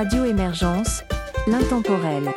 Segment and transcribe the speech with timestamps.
[0.00, 1.02] Radio Émergence,
[1.48, 2.30] l'intemporel.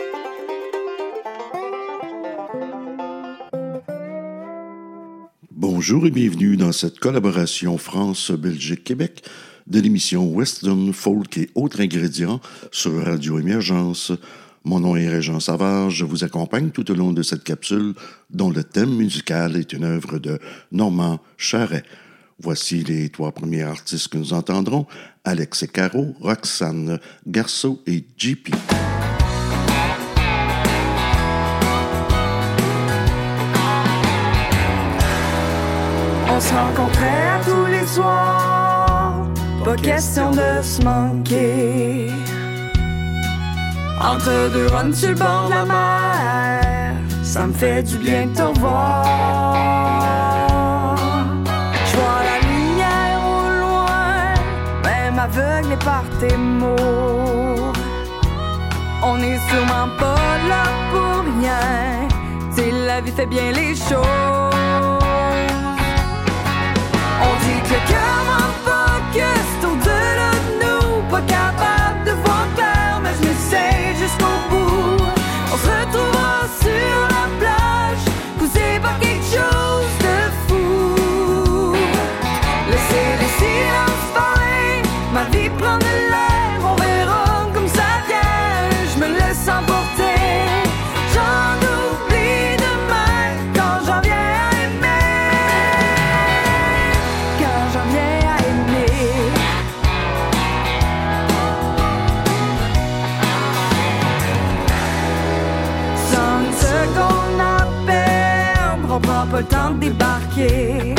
[5.52, 9.24] Bonjour et bienvenue dans cette collaboration France-Belgique-Québec
[9.68, 14.12] de l'émission Western Folk et autres ingrédients sur Radio Émergence.
[14.64, 17.94] Mon nom est Régent Savard, je vous accompagne tout au long de cette capsule
[18.32, 20.40] dont le thème musical est une œuvre de
[20.72, 21.84] Normand Charret.
[22.44, 24.88] Voici les trois premiers artistes que nous entendrons
[25.24, 28.50] Alex et Caro, Roxane Garceau et JP.
[36.28, 39.28] On se rencontrait tous les soirs,
[39.64, 42.10] pas question de se manquer.
[44.00, 48.34] Entre deux runs sur le bord de la mer, ça me fait du bien de
[48.34, 50.41] te revoir.
[55.32, 57.72] aveuglé par tes mots.
[59.04, 62.08] On est sûrement pas là pour rien,
[62.52, 64.51] si la vie fait bien les choses.
[110.42, 110.91] yeah.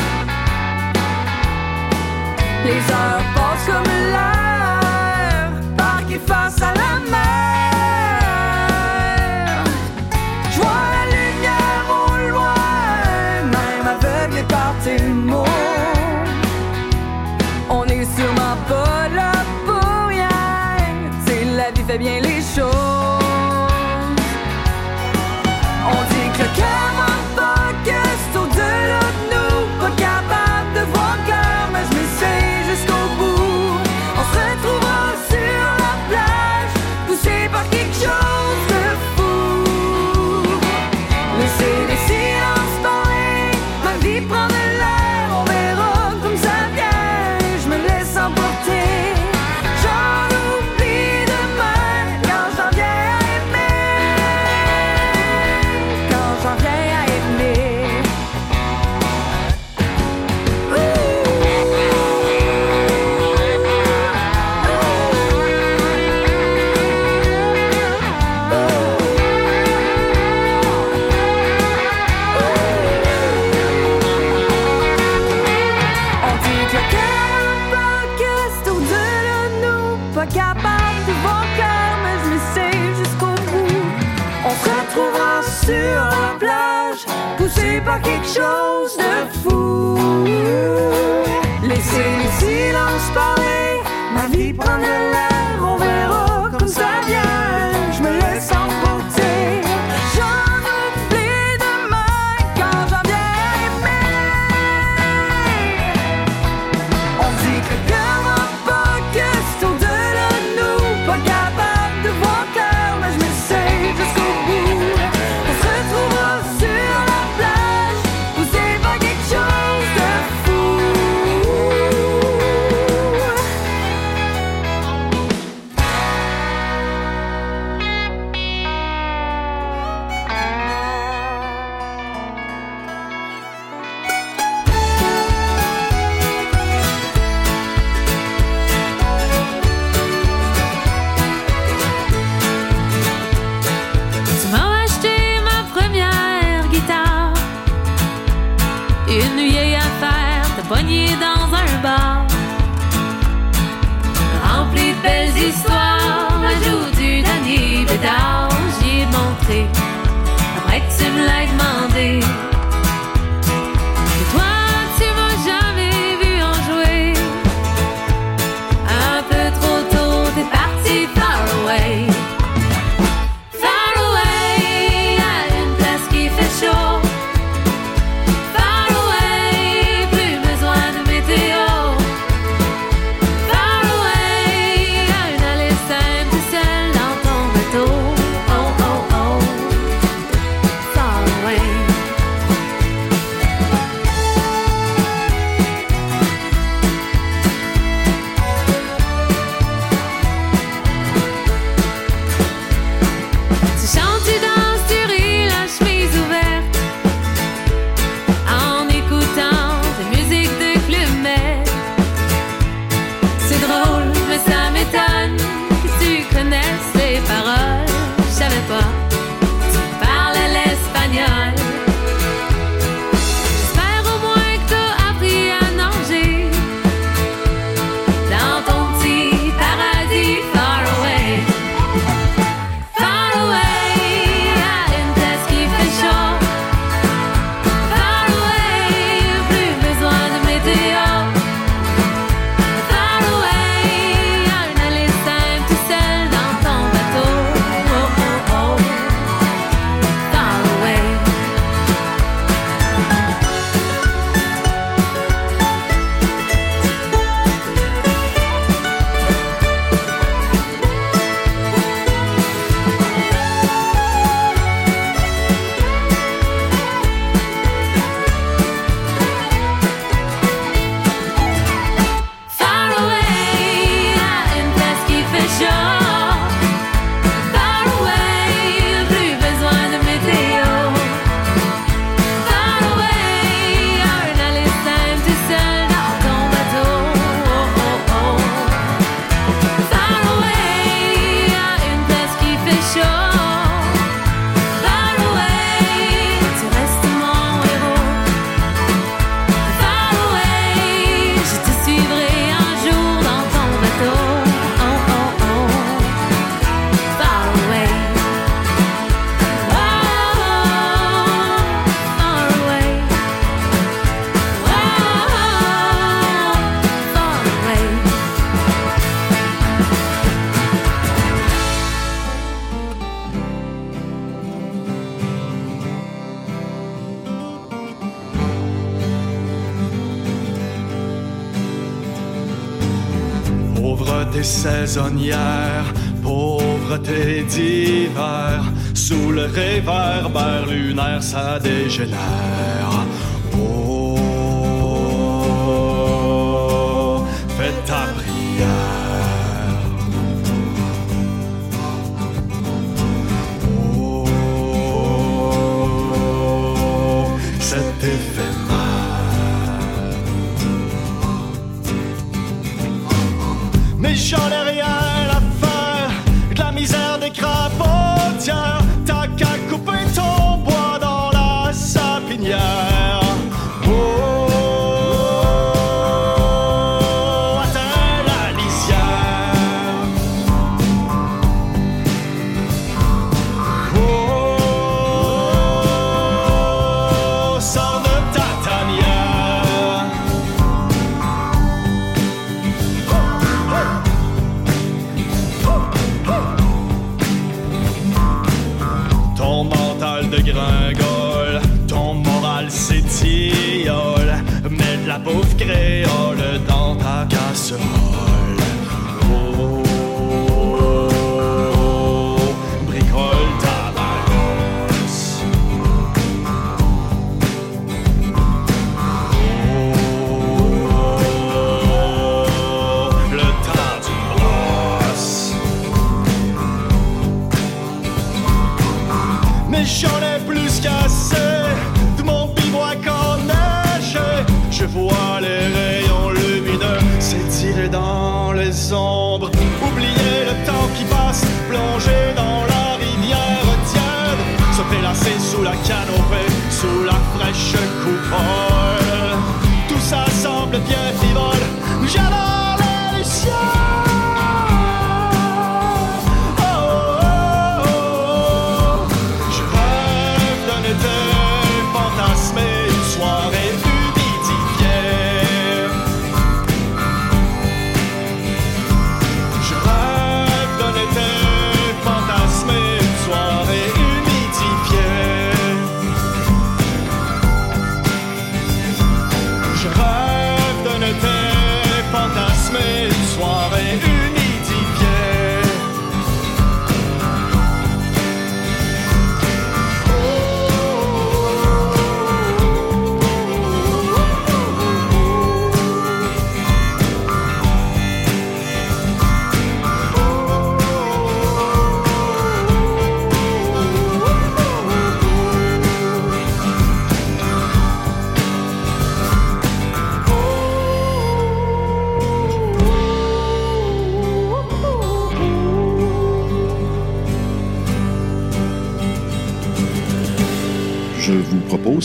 [334.32, 335.84] Pauvreté saisonnière,
[336.22, 338.64] pauvreté d'hiver,
[338.94, 342.71] sous le réverbère lunaire, ça dégénère.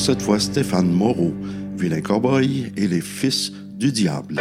[0.08, 1.34] cette fois Stéphane Moreau,
[1.78, 4.40] vilain cowboy et les fils du diable.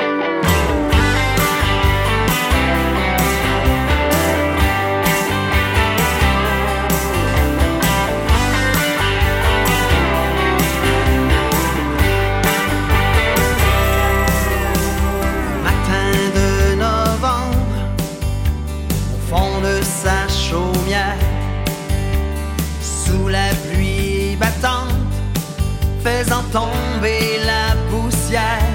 [26.06, 28.70] faisant tomber la poussière.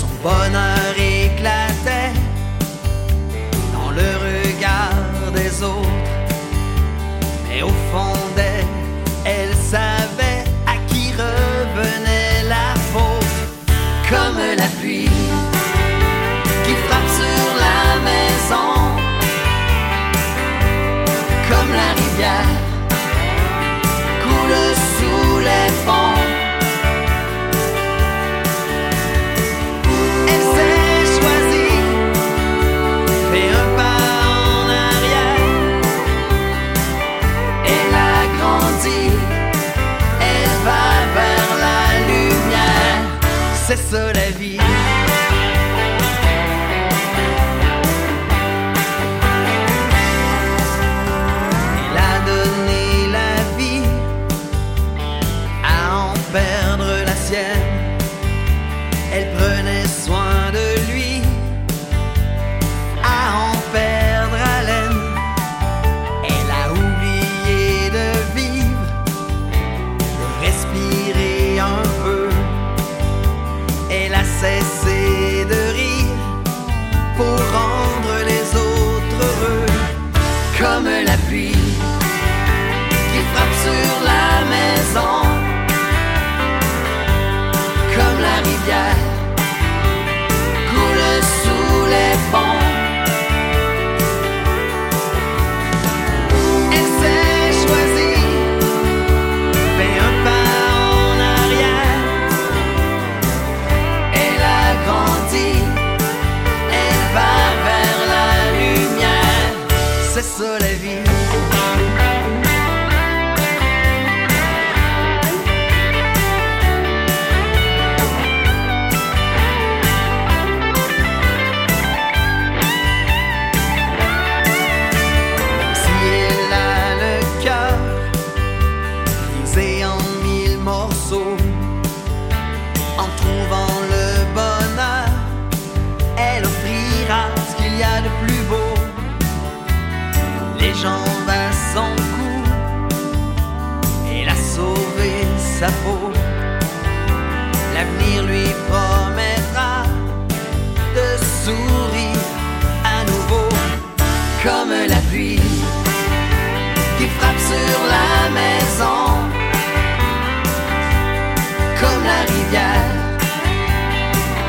[0.00, 2.14] Son bonheur éclatait
[3.74, 6.12] dans le regard des autres,
[7.46, 8.72] mais au fond d'elle,
[9.26, 13.36] elle savait à qui revenait la faute,
[14.08, 15.10] comme la pluie
[16.64, 18.68] qui frappe sur la maison,
[21.50, 22.61] comme la rivière.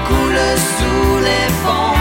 [0.07, 0.43] coule
[0.77, 1.97] sous les ponts.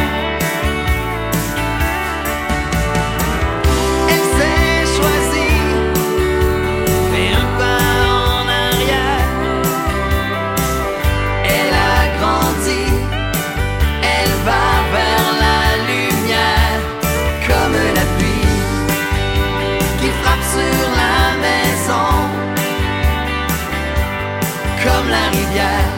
[4.08, 5.62] Elle s'est choisie,
[7.12, 9.28] fait un pas en arrière.
[11.44, 12.84] Elle a grandi,
[14.02, 14.64] elle va
[14.96, 16.82] vers la lumière
[17.46, 18.48] comme la pluie
[20.00, 21.16] qui frappe sur la
[21.46, 22.08] maison,
[24.82, 25.91] comme la rivière.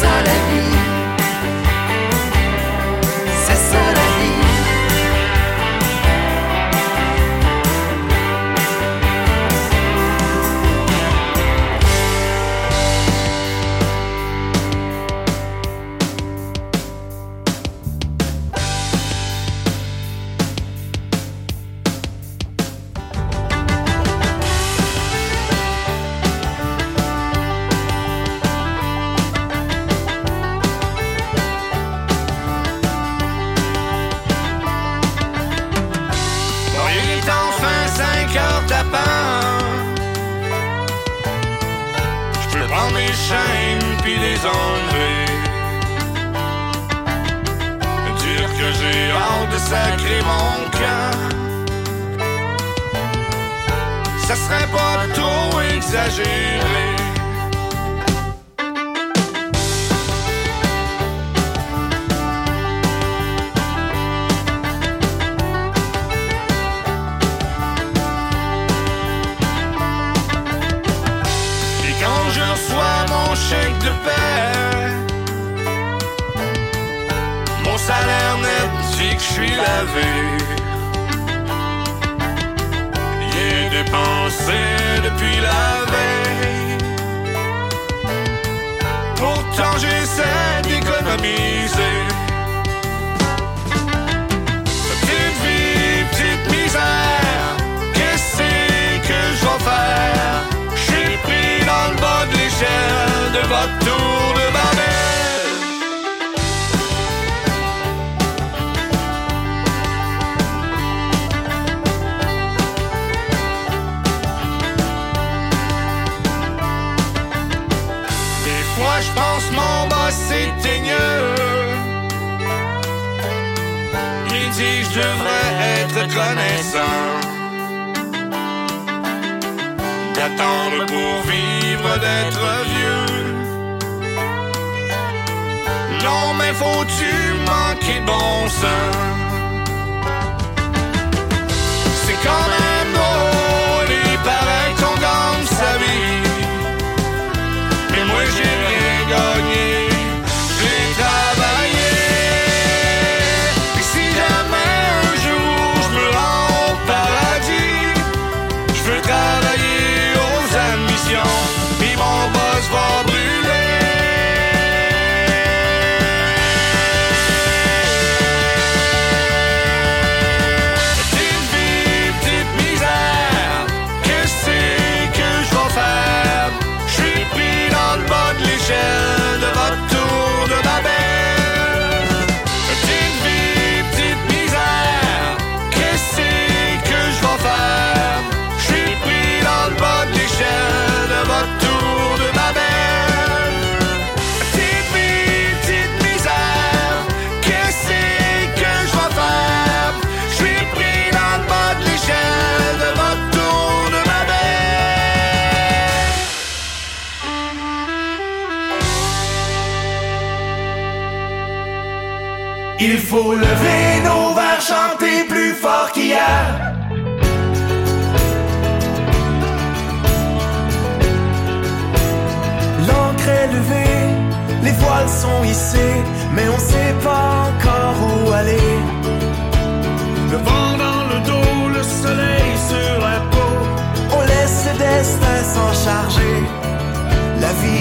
[0.00, 0.99] sa la vie.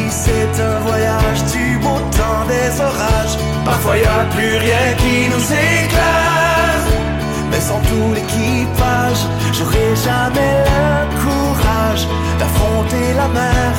[0.09, 3.37] C'est un voyage du beau temps des orages.
[3.63, 6.83] Parfois y a plus rien qui nous éclaire.
[7.51, 9.21] Mais sans tout l'équipage,
[9.53, 12.07] j'aurai jamais le courage
[12.39, 13.71] d'affronter la mer.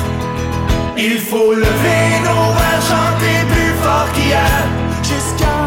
[0.97, 4.63] Il faut lever nos verres, chanter plus fort qu'hier.
[5.03, 5.59] Jusqu'à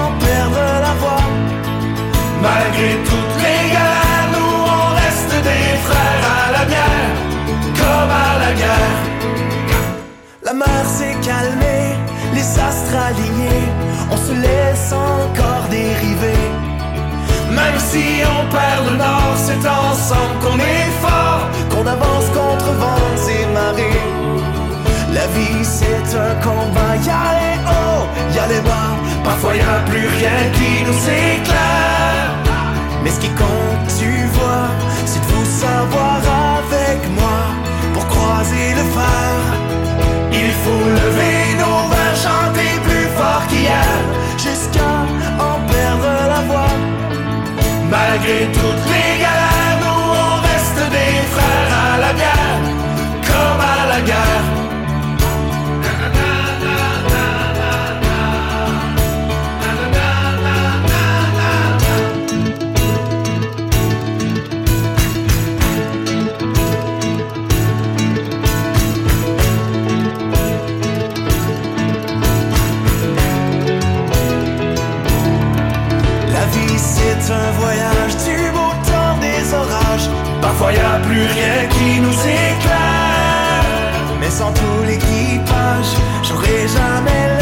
[0.00, 1.26] en perdre la voix.
[2.42, 7.10] Malgré toutes les galères, nous on reste des frères à la bière,
[7.80, 9.07] comme à la guerre.
[10.58, 11.94] Mer s'est calmée,
[12.34, 13.68] les astres alignés,
[14.10, 16.42] on se laisse encore dériver.
[17.48, 21.44] Même si on perd le nord, c'est ensemble qu'on est fort.
[21.70, 24.02] Qu'on avance contre vents et marées.
[25.12, 28.92] La vie c'est un combat, y'a les hauts, y'a les bas.
[29.22, 32.30] Parfois y a plus rien qui nous éclaire.
[33.04, 34.66] Mais ce qui compte, tu vois,
[35.06, 36.18] c'est de vous savoir
[36.58, 37.38] avec moi
[37.94, 39.57] pour croiser le phare.
[40.40, 43.94] Il faut lever nos verres, chanter plus fort qu'hier.
[44.44, 44.94] Jusqu'à
[45.48, 46.74] en perdre la voix.
[47.90, 51.57] Malgré toutes les galères, nous on reste des frères
[77.30, 80.08] un voyage du beau temps des orages.
[80.40, 83.64] Parfois y a plus rien qui nous éclaire.
[84.20, 85.90] Mais sans tout l'équipage,
[86.22, 87.37] j'aurai jamais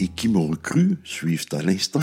[0.00, 2.00] Et qui m'ont recru suivent à l'instant.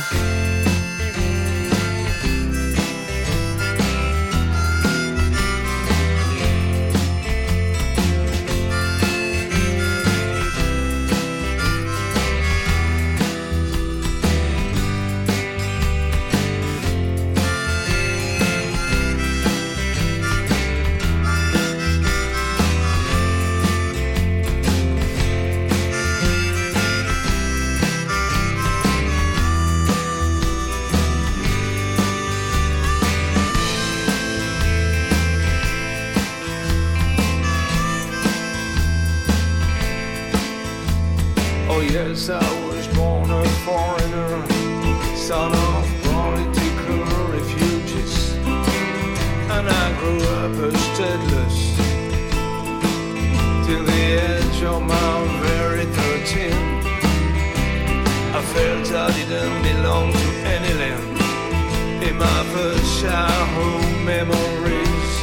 [63.04, 65.14] Childhood memories,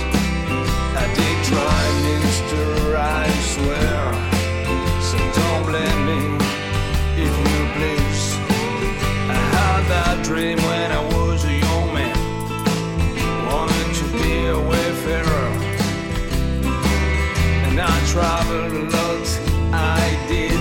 [1.02, 4.00] I did try Minster, I swear.
[5.08, 6.20] So don't blame me
[7.24, 8.24] if you please.
[9.32, 12.18] I had that dream when I was a young man.
[13.48, 15.48] Wanted to be a wayfarer.
[17.66, 19.28] And I traveled a lot,
[19.72, 20.60] I did.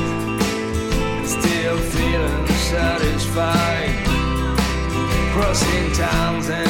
[1.27, 4.07] Still feeling satisfied.
[5.33, 6.68] Crossing towns and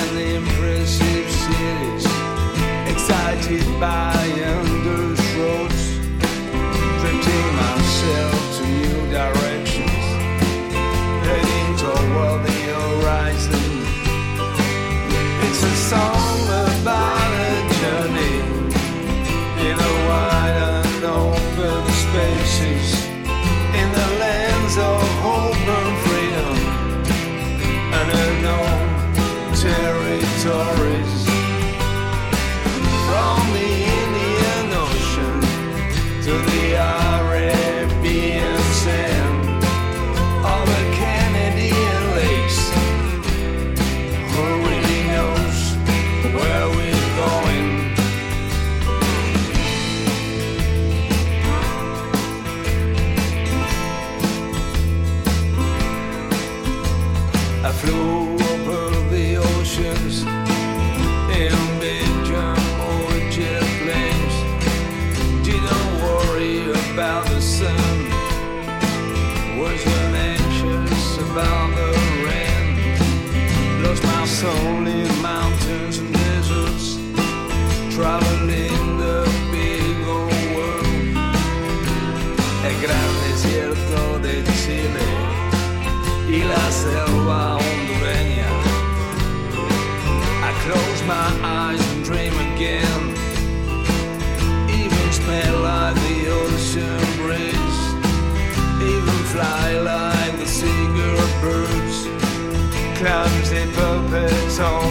[104.60, 104.89] soul.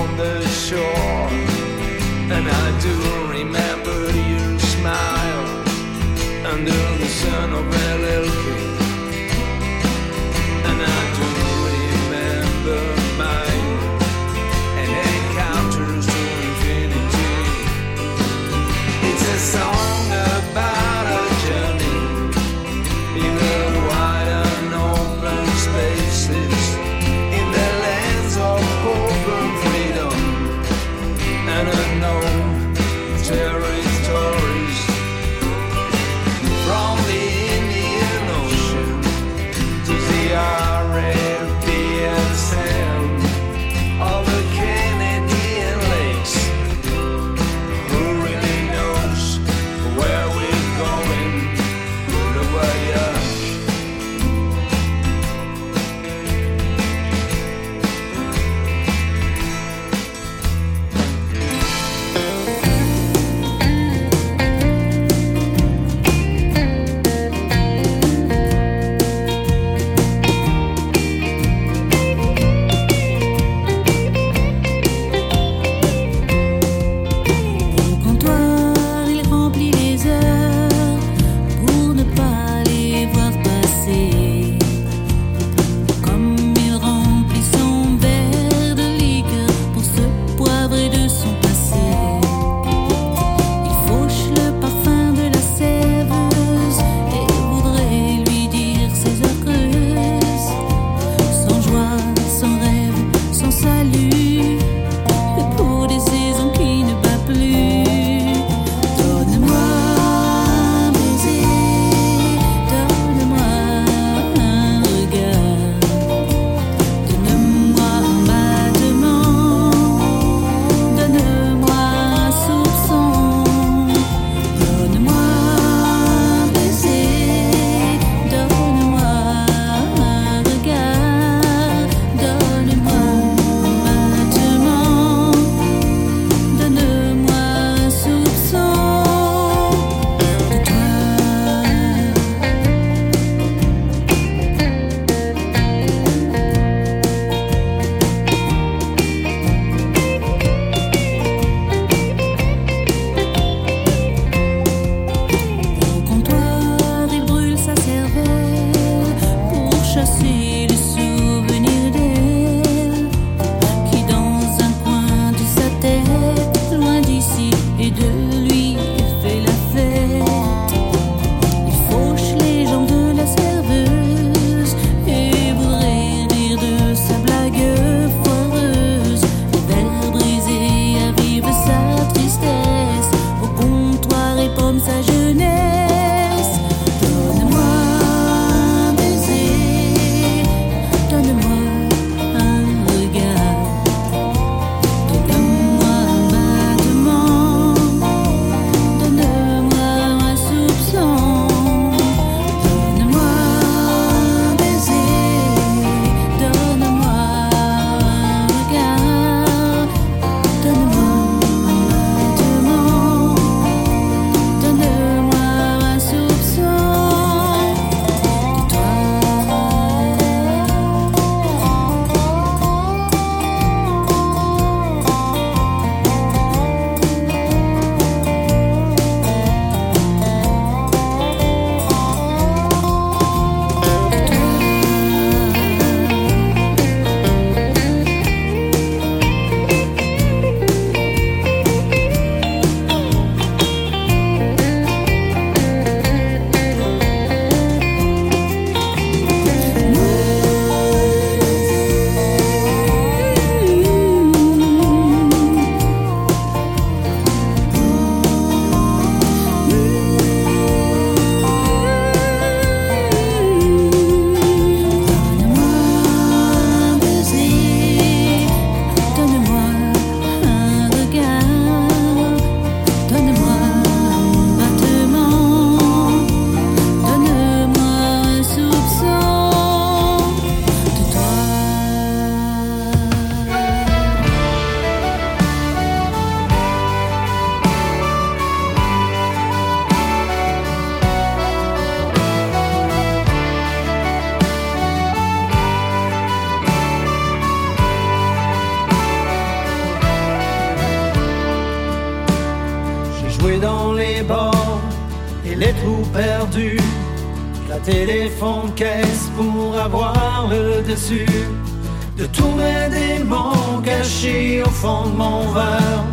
[312.18, 316.04] De tous mes démons cachés au fond de mon verre.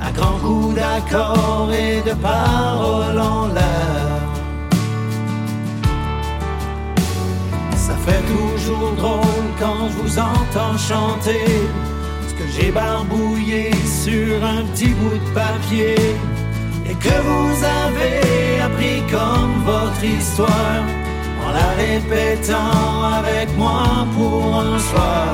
[0.00, 4.20] À grands coups d'accords et de paroles en l'air.
[7.74, 11.46] Ça fait toujours drôle quand je vous entends chanter
[12.28, 15.96] ce que j'ai barbouillé sur un petit bout de papier
[16.88, 20.99] et que vous avez appris comme votre histoire
[21.50, 25.26] en la répétant avec moi pour un soir.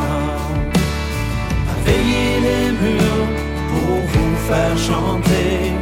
[1.72, 3.28] À veiller les murs
[3.70, 5.72] pour vous faire chanter,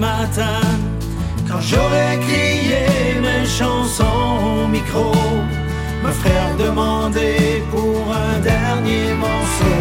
[0.00, 0.62] matin,
[1.46, 5.12] quand j'aurais crié mes chansons au micro,
[6.02, 9.80] me ferait demander pour un dernier morceau,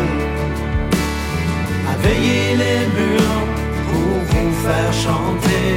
[1.92, 3.44] à veiller les murs
[3.88, 5.72] pour vous faire chanter,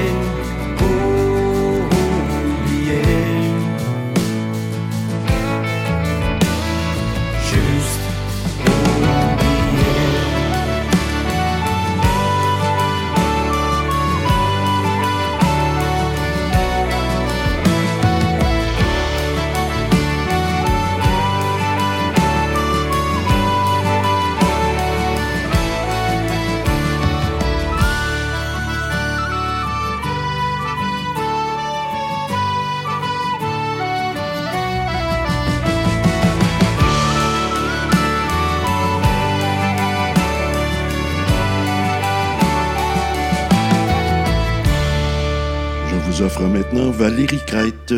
[46.48, 47.94] maintenant Valérie Crête,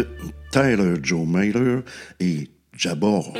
[0.50, 1.82] Tyler Joe Mailer
[2.20, 3.32] et Jabor.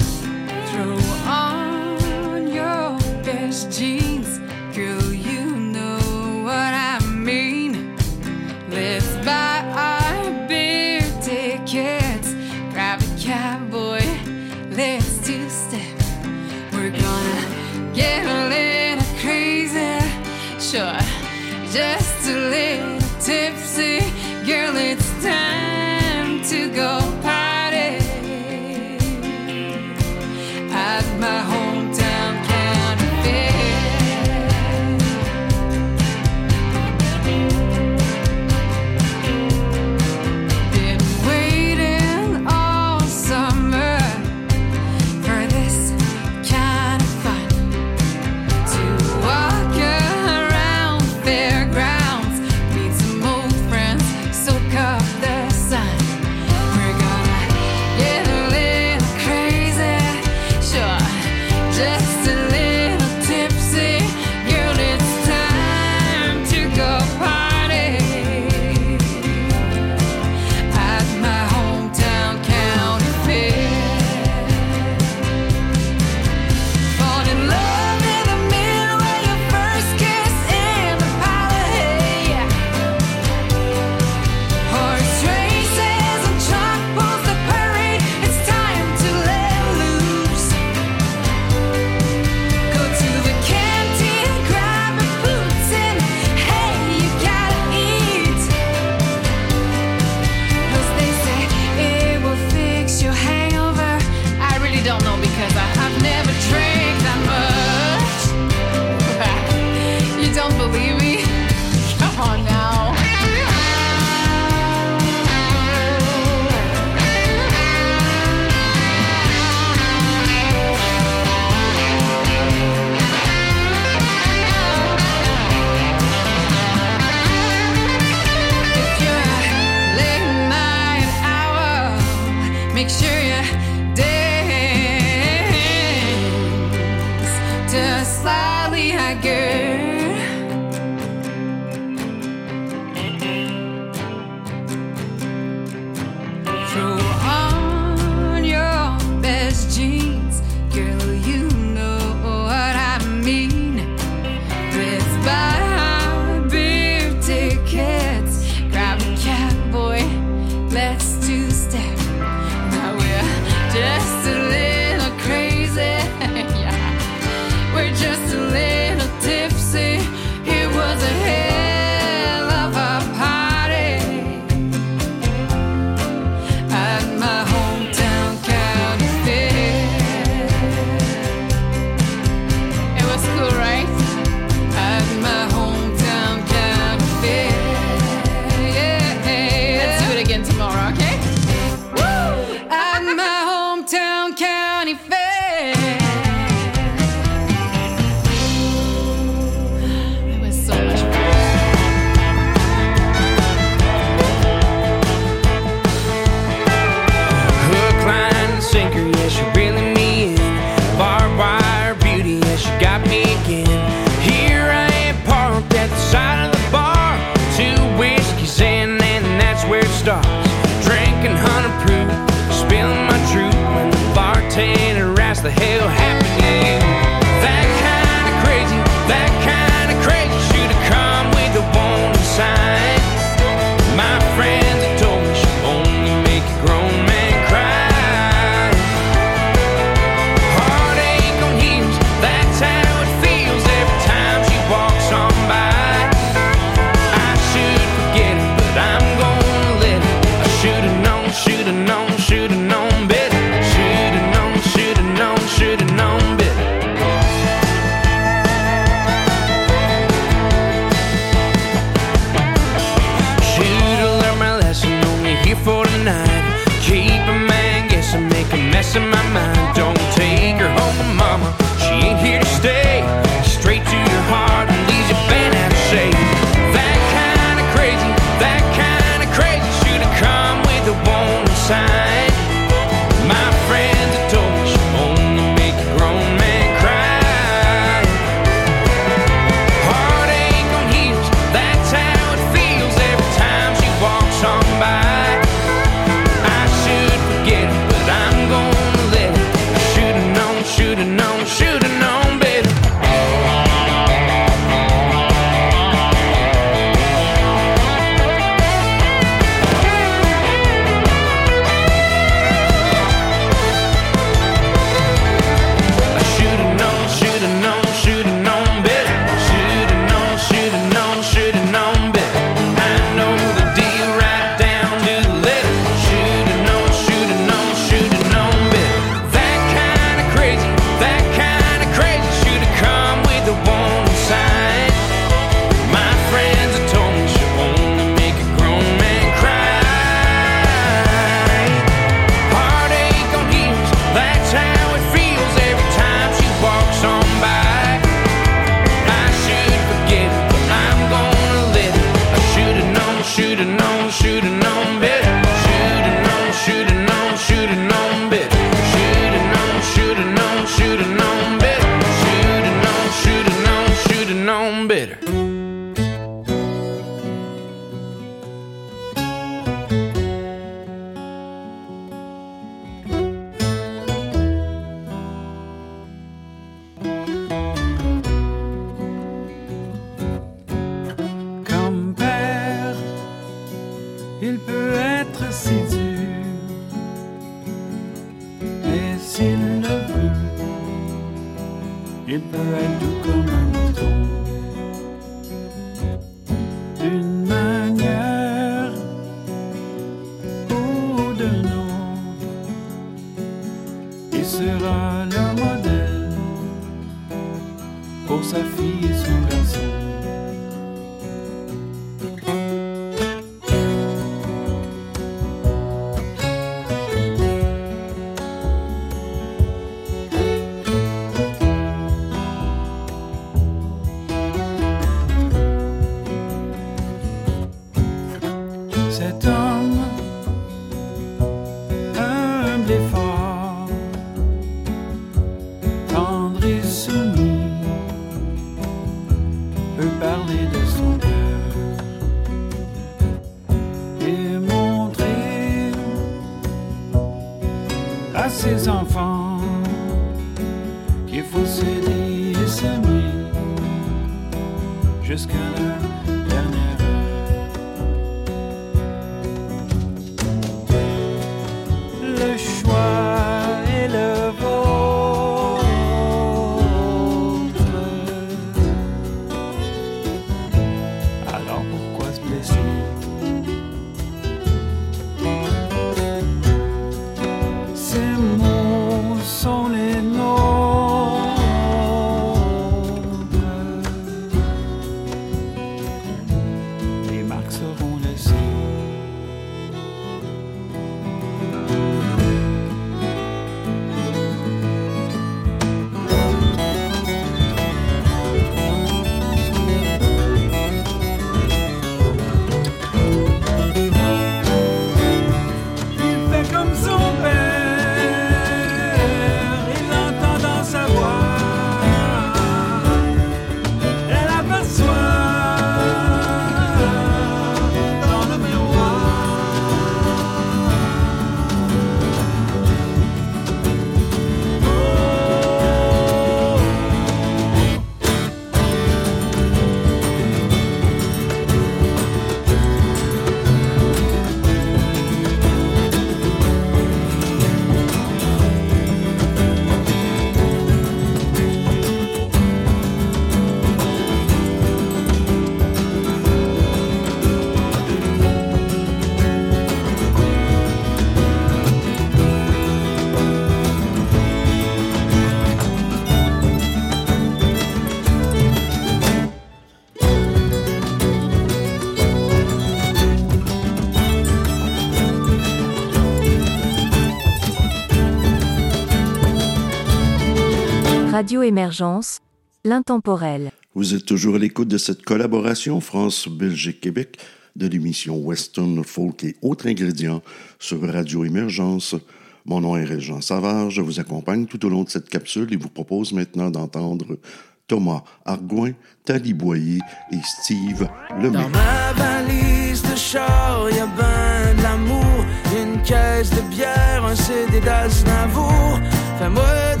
[571.51, 572.39] Radio Émergence,
[572.85, 573.73] l'intemporel.
[573.93, 577.39] Vous êtes toujours à l'écoute de cette collaboration France-Belgique-Québec
[577.75, 580.41] de l'émission Western Folk et autres ingrédients
[580.79, 582.15] sur Radio Émergence.
[582.63, 585.75] Mon nom est Régent Savard, je vous accompagne tout au long de cette capsule et
[585.75, 587.37] vous propose maintenant d'entendre
[587.85, 588.93] Thomas Argouin,
[589.25, 589.99] Tali Boyer
[590.31, 591.05] et Steve
[591.37, 591.63] Lemay.
[591.63, 595.45] Dans ma valise de char, y a ben de l'amour,
[595.77, 599.01] une caisse de bière, un CD d'Aznavour.
[599.37, 600.00] Fais-moi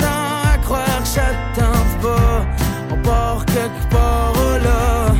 [1.15, 2.45] tente pas,
[2.89, 5.13] on part quelque part oh là.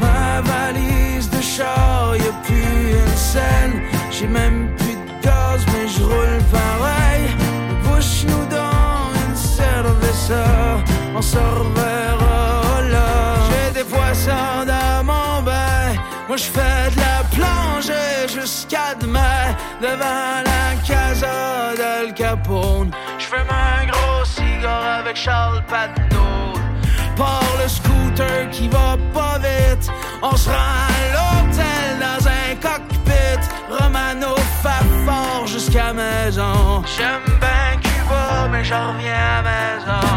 [0.00, 3.74] Ma valise de char, y a plus une scène,
[4.10, 7.24] j'ai même plus de gaz, mais je roule pareil.
[7.84, 10.44] Bouche-nous dans une cerveza,
[11.16, 13.08] on se reverra là.
[13.50, 15.94] J'ai des poissons dans mon bain,
[16.28, 22.90] moi je fais de la plongée jusqu'à demain devant la casa d'Al Capone.
[23.18, 24.07] Je fume un gros
[25.14, 26.54] Charles Patnaud.
[27.16, 29.90] Par le scooter qui va pas vite,
[30.22, 33.42] on se rend à l'hôtel dans un cockpit.
[33.70, 36.82] Romano fait fort jusqu'à maison.
[36.96, 40.08] J'aime bien Cuba, mais j'en reviens à maison.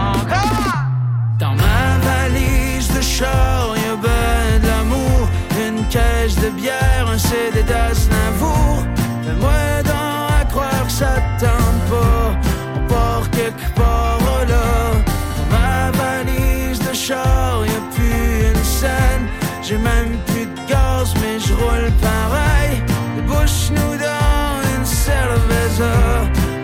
[1.39, 5.27] Dans ma valise de char, y'a ben de l'amour,
[5.67, 8.83] une caisse de bière, un CD d'Aznavour.
[9.25, 12.50] Fais-moi donc à croire que ça te tente pas,
[17.07, 19.25] char, y'a plus une scène,
[19.63, 22.75] j'ai même plus de gaz, mais je roule pareil.
[23.15, 25.95] Débouche-nous dans une cerveza,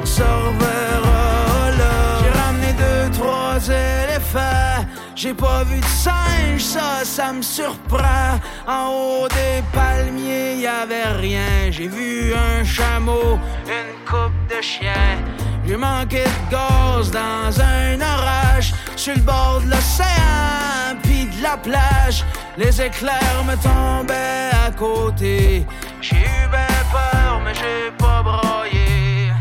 [0.02, 1.96] on se reverra là.
[2.22, 4.86] J'ai ramené deux, trois éléphants.
[5.16, 8.40] J'ai pas vu de singe, ça, ça me surprend.
[8.68, 11.72] En haut des palmiers, y avait rien.
[11.72, 15.18] J'ai vu un chameau, une coupe de chiens.
[15.66, 18.74] J'ai manqué de gaz dans un orage
[19.08, 22.26] sur le bord de l'océan, puis de la plage.
[22.58, 25.66] Les éclairs me tombaient à côté.
[26.02, 26.48] J'ai eu
[26.92, 29.32] peur, mais j'ai pas broyé.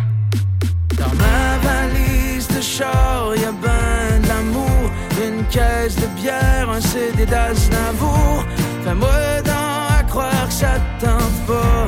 [1.00, 4.82] Dans ma valise de char, y a ben de l'amour,
[5.26, 8.44] une caisse de bière, un CD d'Aznavour.
[8.84, 11.80] Fais-moi donc à croire que ça te tente pas,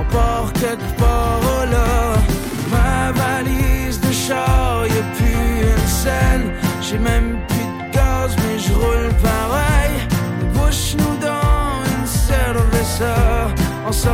[0.00, 2.14] on part quelque part oh là.
[2.70, 6.52] Ma valise de char, y a plus une scène,
[6.90, 9.94] j'ai même plus de gaz, mais je roule pareil.
[10.40, 13.48] Débouche-nous dans une cerveza,
[13.86, 14.08] on se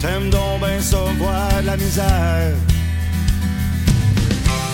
[0.00, 2.54] T'aimes donc ben ça voir de la misère.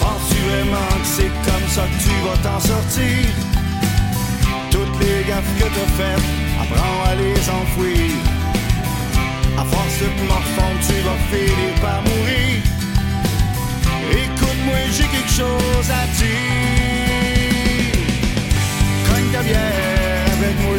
[0.01, 3.27] Penses-tu vraiment que c'est comme ça que tu vas t'en sortir?
[4.71, 6.29] Toutes les gaffes que t'as faites,
[6.61, 8.11] apprends à les enfouir.
[9.59, 12.57] À force de morfondre, tu vas finir par mourir.
[14.11, 16.35] Écoute-moi, j'ai quelque chose à dire.
[19.09, 20.75] Cogne ta bière avec moi.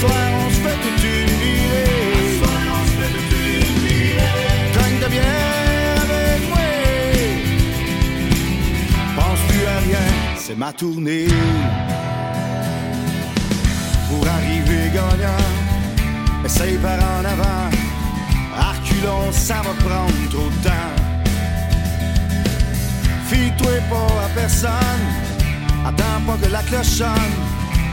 [0.00, 0.29] Soir, on se fait toute
[10.56, 11.28] ma tournée.
[14.08, 15.46] Pour arriver gagnant,
[16.44, 17.70] essaye par en avant.
[18.58, 20.96] Arculon, ça va prendre trop de temps.
[23.28, 25.04] Fie-toi pas à personne,
[25.86, 27.34] attends pas que la cloche sonne.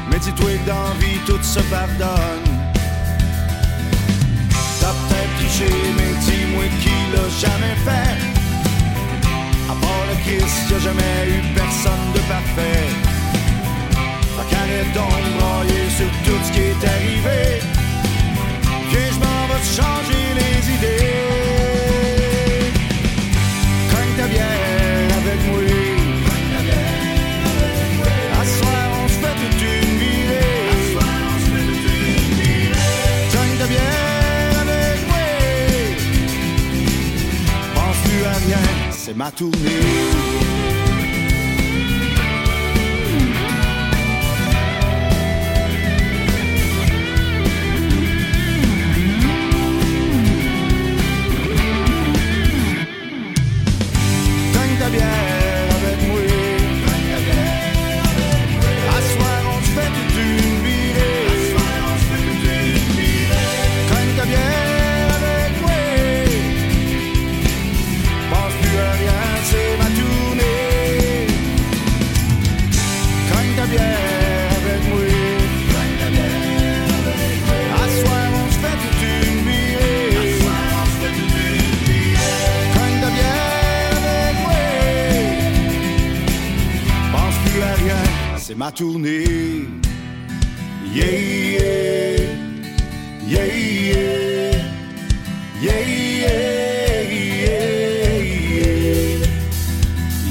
[0.09, 2.47] Mais dis-toi que dans vie, tout se pardonne.
[4.79, 8.36] T'as peut-être triché, mais dis-moi qui l'a jamais fait.
[10.09, 12.87] Le Christ, jamais eu personne de parfait.
[14.35, 15.27] Fait qu'arrête donc
[15.97, 17.59] sur tout ce qui est arrivé.
[18.89, 21.46] Viens, je m'en vais changer les idées.
[39.07, 40.16] C'est ma tournée.
[88.57, 89.67] Ma tournée.
[90.93, 91.05] Yeah,
[91.53, 92.15] yeah,
[93.27, 93.45] yeah,
[95.61, 96.23] yeah, yeah,
[96.87, 97.35] yeah,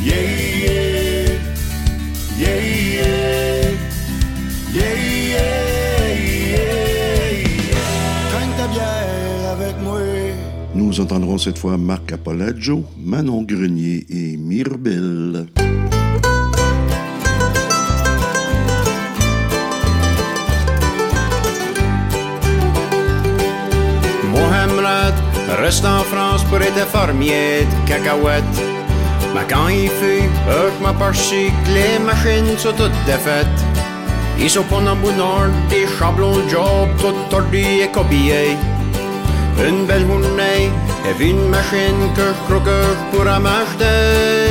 [0.02, 0.20] yeah, yeah, yeah,
[7.22, 10.00] yeah, ta bière avec moi.
[10.74, 15.36] Nous entendrons cette fois Marc Apolagio, Manon Grenier et Mirbel.
[25.66, 28.58] Reste en France pour être fermier de cacahuètes.
[29.34, 33.58] Mais quand il fait, eux m'a parché que les machines sont toutes défaites.
[34.38, 38.56] Ils sont pas dans nord, des chablons job, tout tordus et copiés.
[39.68, 40.70] Une belle journée,
[41.08, 44.42] et une machine que je crois que je pourrais m'acheter.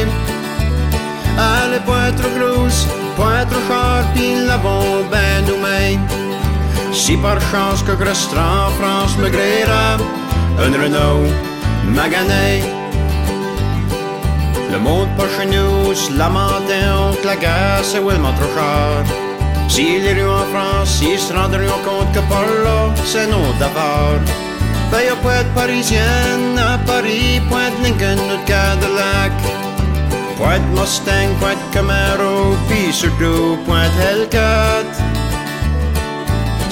[1.47, 5.97] Elle est pas trop grosse, pas trop chère, puis l'avons ben nommé.
[6.91, 9.97] Si par chance que je resterai en France me gréera
[10.59, 11.27] un Renault
[11.93, 12.63] Magané.
[14.71, 19.03] Le monde pas chez nous se lamentait que la c'est vraiment trop cher.
[19.67, 24.21] Si les rues en France, ils se rendront compte que par là, c'est notre affaire.
[24.91, 29.33] Ben y'a pas de parisienne à Paris, point de Lincoln ou Cadillac.
[30.37, 35.14] Point de Mustang, point de Camaro, puis surtout point de Hellcat.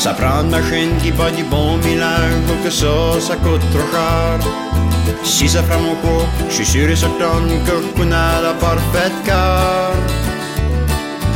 [0.04, 3.88] Ça prend une machine qui bat du bon millage, ou que ça, ça coûte trop
[3.94, 4.38] cher.
[5.24, 9.14] Si ça fera mon coup, je suis sûr et certain que je connais la parfaite
[9.24, 9.94] car.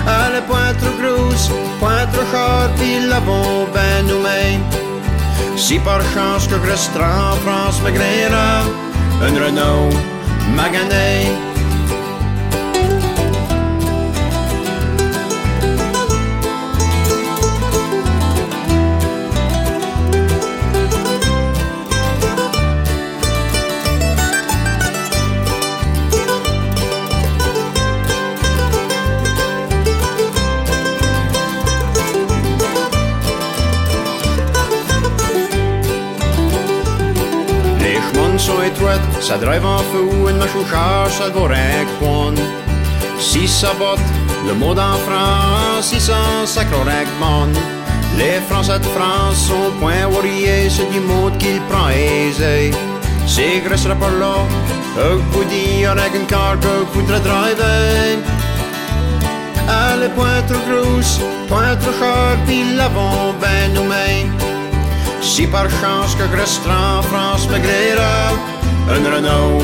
[0.05, 1.49] Elle est point trop grosse,
[1.80, 4.59] point trop chère, puis la bombe ben nommée.
[5.55, 8.63] Si par chance que je resterai en France me gréera
[9.26, 9.95] un Renault
[10.57, 11.47] Magané.
[39.20, 42.38] Ça Så drøy var foen med sjosjar, så går jeg kvann.
[43.20, 43.99] Sisa bot,
[44.45, 47.53] le moda fra, sisa sakror jeg mann.
[48.18, 52.72] Les Français de France sont point warriers, c'est du monde qu'ils praisent.
[53.28, 54.36] C'est grâce à par là,
[54.99, 58.18] eux vous dire avec une carte, eux voudrait driver.
[59.68, 64.32] Elle est point trop grosse, point trop chère, puis l'avons bien nous-mêmes.
[65.22, 68.32] Si par chance que Grèce en France maigrira,
[68.90, 69.64] un Renault,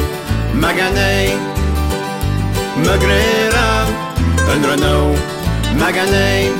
[0.53, 1.38] magané
[2.78, 3.86] maigrera,
[4.51, 5.15] un renom
[5.78, 6.51] magané.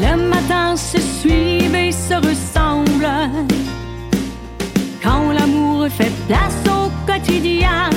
[0.00, 3.08] Le matin se suivent et se ressemblent
[5.02, 7.90] quand l'amour fait place au quotidien.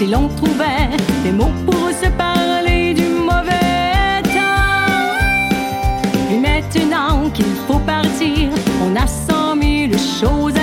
[0.00, 0.88] si l'on trouvait
[1.22, 5.12] des mots pour se parler du mauvais temps.
[6.32, 8.48] Et maintenant qu'il faut partir,
[8.82, 10.59] on a cent mille choses à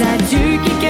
[0.00, 0.89] Za dürke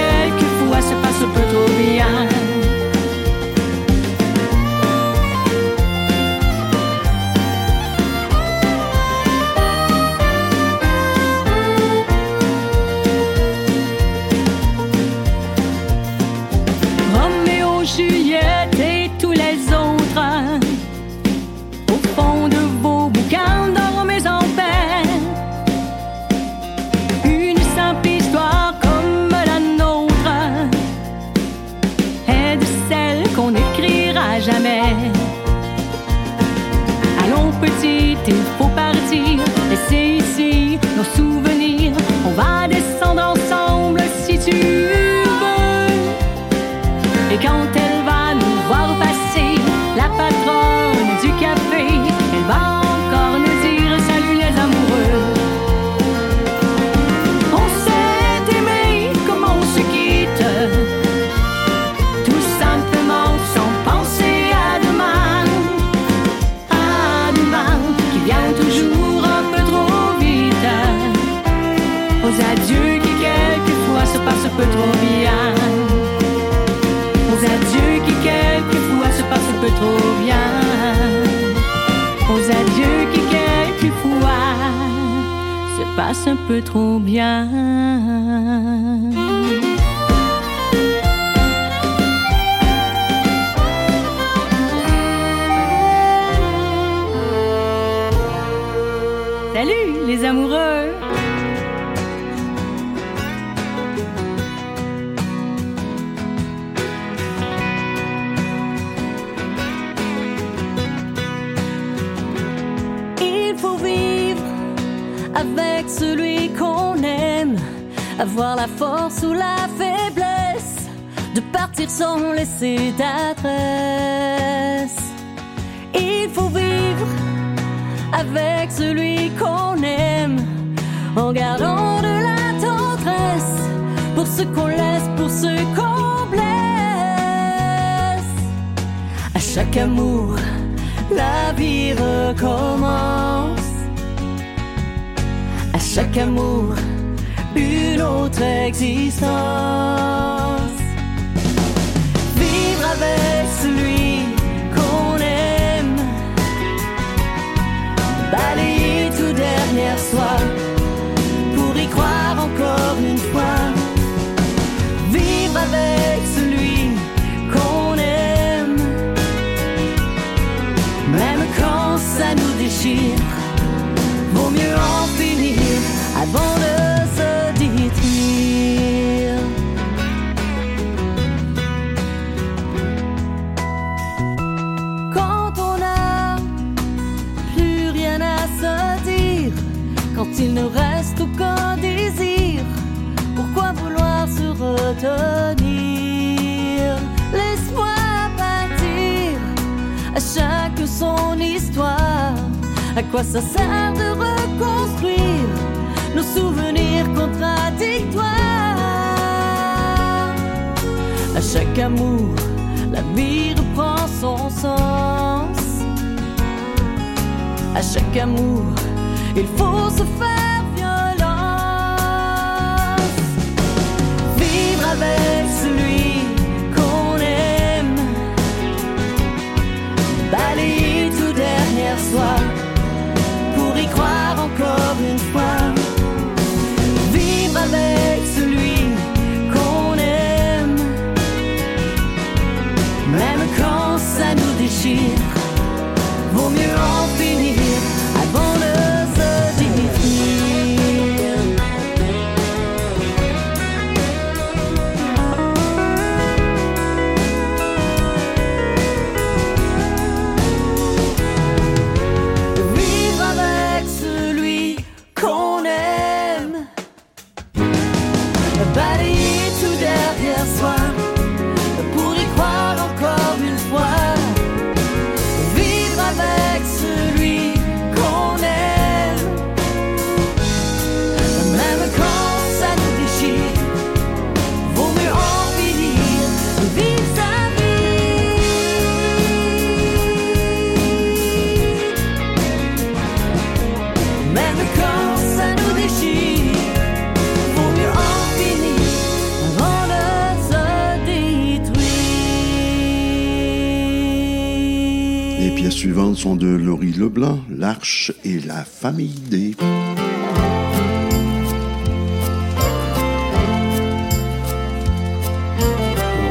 [308.23, 309.55] et la famille des.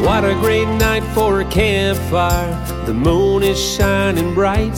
[0.04, 2.56] What a great night for a campfire.
[2.86, 4.74] The moon is shining bright.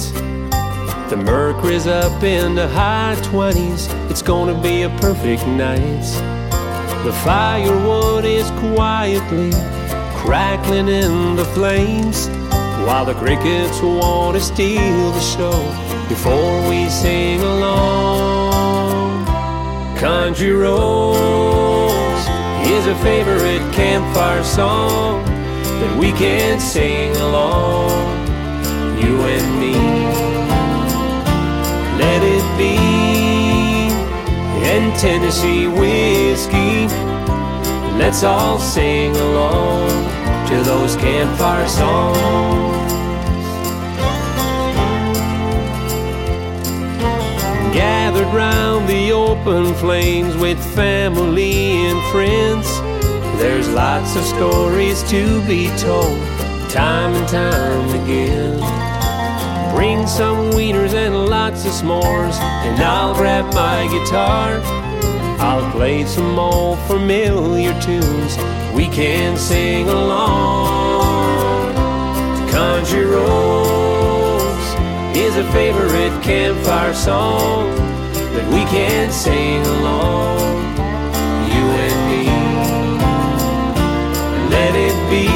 [1.08, 3.88] The mercury's up in the high 20s.
[4.10, 6.04] It's gonna be a perfect night.
[7.04, 9.50] The firewood is quietly
[10.16, 12.28] crackling in the flames.
[12.86, 19.26] While the crickets want to steal the show before we sing along.
[19.96, 22.22] Country Roads
[22.66, 27.90] is a favorite campfire song that we can sing along,
[29.00, 29.74] you and me.
[31.98, 32.92] Let it be
[34.64, 36.86] and Tennessee whiskey.
[37.98, 39.88] Let's all sing along
[40.48, 42.91] to those campfire songs.
[47.72, 52.68] Gathered round the open flames with family and friends.
[53.40, 56.20] There's lots of stories to be told,
[56.68, 58.58] time and time again.
[59.74, 64.60] Bring some wieners and lots of s'mores, and I'll grab my guitar.
[65.40, 68.36] I'll play some old familiar tunes.
[68.74, 71.74] We can sing along.
[71.74, 73.81] to Country Roads
[75.32, 77.74] is a favorite campfire song
[78.34, 80.38] that we can sing along.
[81.52, 82.24] You and me.
[84.50, 85.28] Let it be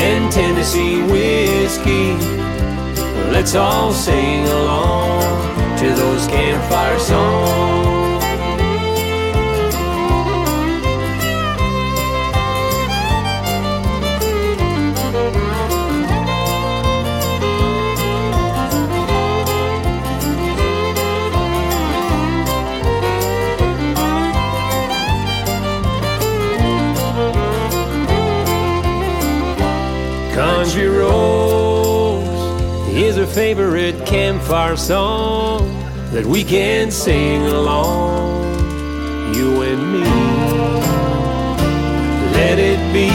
[0.00, 2.12] and Tennessee whiskey.
[3.32, 7.93] Let's all sing along to those campfire songs.
[33.34, 35.66] Favorite campfire song
[36.12, 38.54] that we can sing along,
[39.34, 40.04] you and me.
[42.38, 43.10] Let it be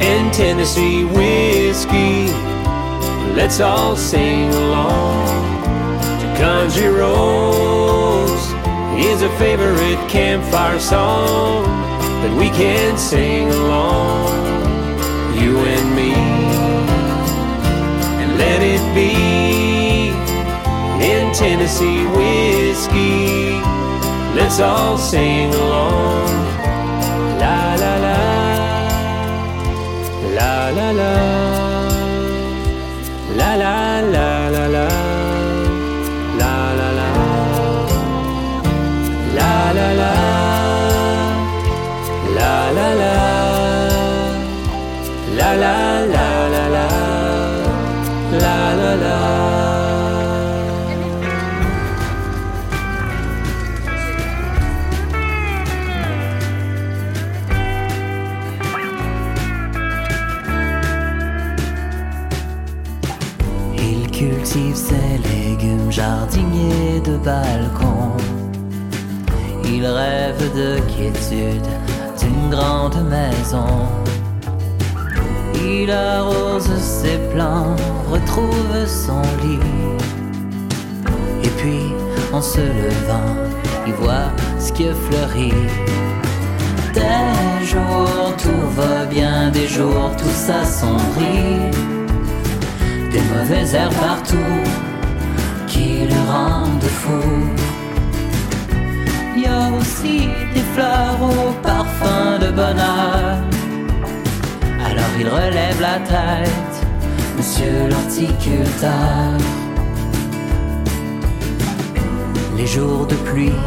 [0.00, 2.32] and Tennessee whiskey.
[3.36, 5.60] Let's all sing along
[6.20, 8.44] to Country Roads
[8.96, 11.64] is a favorite campfire song
[12.22, 14.29] that we can sing along,
[18.60, 20.10] let it be
[21.02, 23.52] in Tennessee whiskey.
[24.36, 26.28] Let's all sing along.
[27.40, 28.18] La la la.
[30.34, 31.10] La la la.
[31.14, 31.49] La
[69.82, 71.66] Il rêve de quiétude
[72.20, 73.86] d'une grande maison.
[75.54, 79.58] Il arrose ses plantes, retrouve son lit.
[81.42, 81.94] Et puis,
[82.32, 83.36] en se levant,
[83.86, 85.66] il voit ce qui fleurit.
[86.92, 91.70] Des jours tout va bien, des jours tout s'assombrit.
[93.12, 94.69] Des mauvaises airs partout
[95.80, 97.22] qui le rendent fou.
[99.34, 100.18] Il y a aussi
[100.54, 103.36] des fleurs au parfum de bonheur.
[104.88, 106.76] Alors il relève la tête,
[107.36, 109.32] monsieur l'horticulteur.
[112.58, 113.62] Les jours de pluie,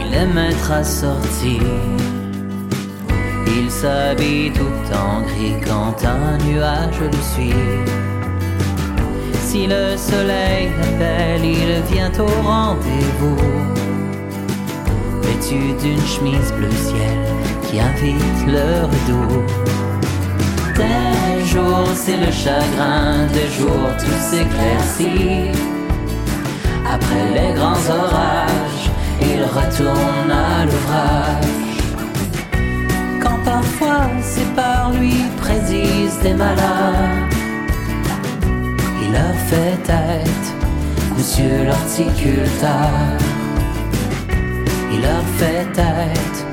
[0.00, 1.58] il aime être assorti.
[3.58, 8.09] Il s'habille tout en gris quand un nuage le suit.
[9.50, 13.36] Si le soleil l'appelle, il vient au rendez-vous.
[15.22, 17.18] Vêtu d'une chemise bleu ciel
[17.66, 19.42] qui invite le redoux.
[20.76, 25.50] Des jours c'est le chagrin, des jours tout s'éclaircit.
[26.88, 28.86] Après les grands orages,
[29.20, 31.80] il retourne à l'ouvrage.
[33.20, 37.39] Quand parfois ses par lui prédisent des malheurs,
[39.10, 40.54] il leur fait tête,
[41.16, 43.18] monsieur l'horticulteur.
[44.92, 46.46] Il leur fait tête,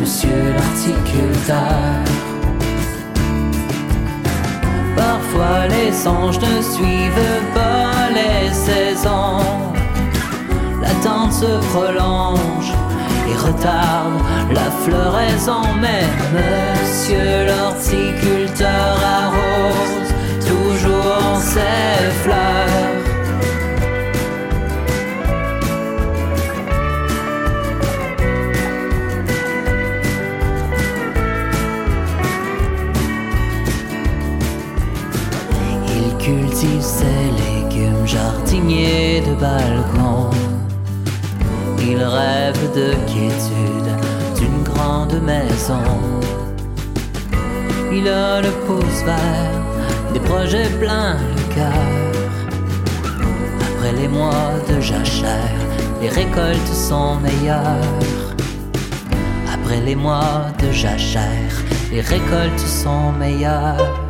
[0.00, 2.04] monsieur l'horticulteur.
[4.96, 9.72] Parfois les songes ne suivent pas les saisons.
[10.80, 12.72] L'attente se prolonge
[13.28, 14.20] et retarde
[14.52, 15.62] la floraison.
[15.80, 16.04] Mais
[16.34, 20.05] monsieur l'horticulteur arrose
[22.22, 22.66] fleurs.
[35.88, 40.30] Il cultive ses légumes jardiniers de balcon.
[41.80, 43.90] Il rêve de quiétude
[44.36, 45.82] d'une grande maison.
[47.92, 49.62] Il a le pouce vert,
[50.12, 51.45] des projets plein le
[53.60, 55.60] Après les mois de jachère,
[56.00, 58.34] les récoltes sont meilleures.
[59.52, 64.05] Après les mois de jachère, les récoltes sont meilleures.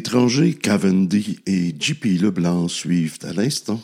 [0.00, 3.82] L'étranger Cavendy et JP Leblanc suivent à l'instant.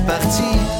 [0.00, 0.78] parti.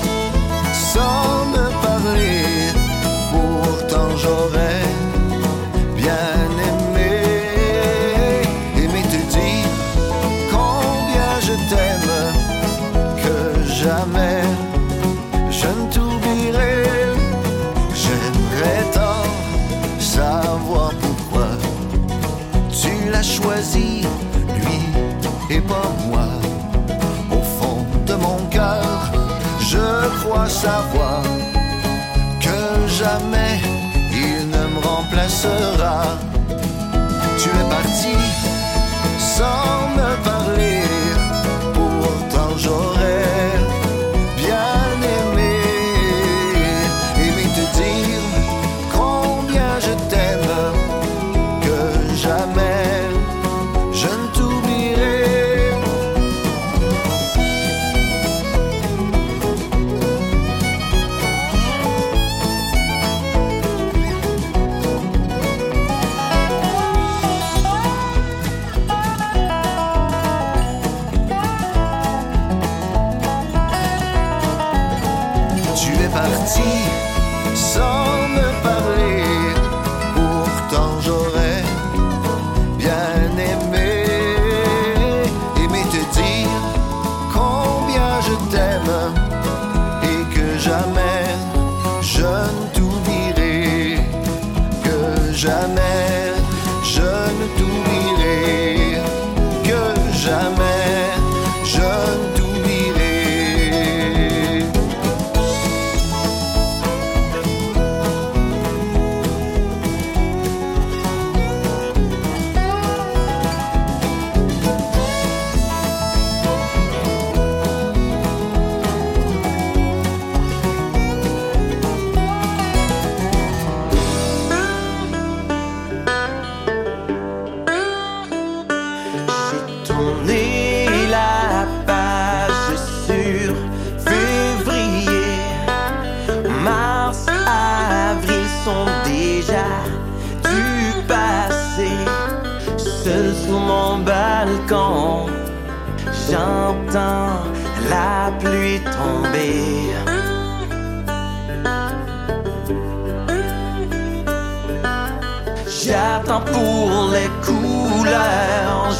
[30.48, 31.22] savoir
[32.40, 33.60] que jamais
[34.10, 36.02] il ne me remplacera.
[37.38, 38.16] Tu es parti
[39.18, 40.37] sans me parler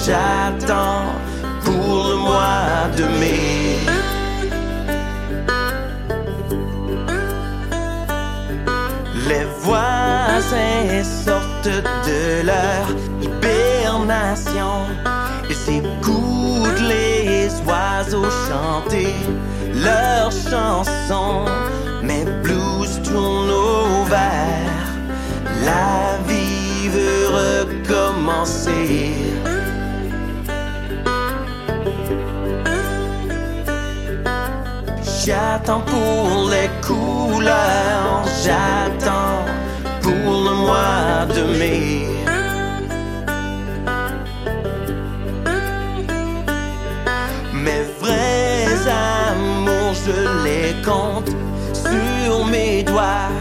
[0.09, 1.13] j'attends
[1.65, 3.79] pour le mois de mai.
[9.29, 12.85] Les voisins sortent de leur
[13.25, 14.75] hibernation
[15.51, 19.15] et s'écoutent les oiseaux chanter
[19.75, 21.45] leurs chansons.
[22.03, 24.59] Mes blues tournent au vert.
[35.69, 39.45] J'attends pour les couleurs, j'attends
[40.01, 42.07] pour le mois de mai.
[47.53, 51.29] Mes vrais amours, je les compte
[51.75, 53.38] sur mes doigts.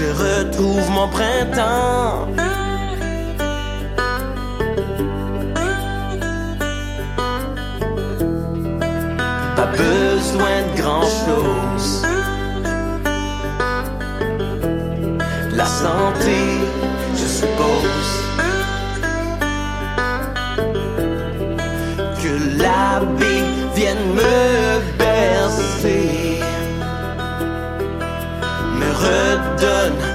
[0.00, 2.26] je retrouve mon printemps.
[9.56, 12.06] Pas besoin de grand chose.
[15.54, 16.59] La santé
[29.60, 30.09] done.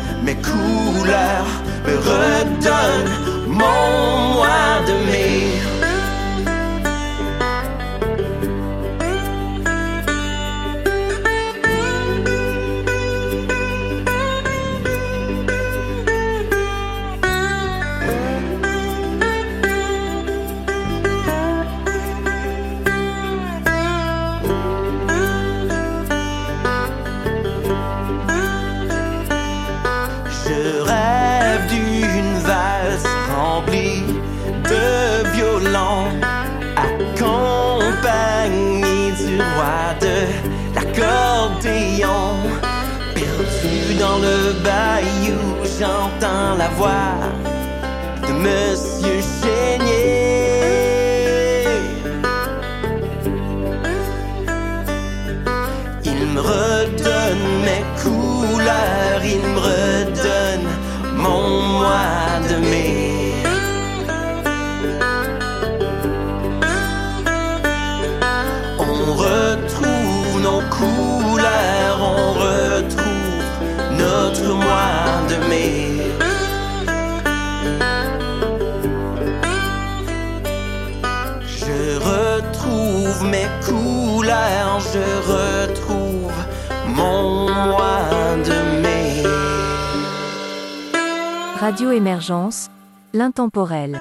[91.66, 92.70] Radio Émergence,
[93.12, 94.00] l'intemporel.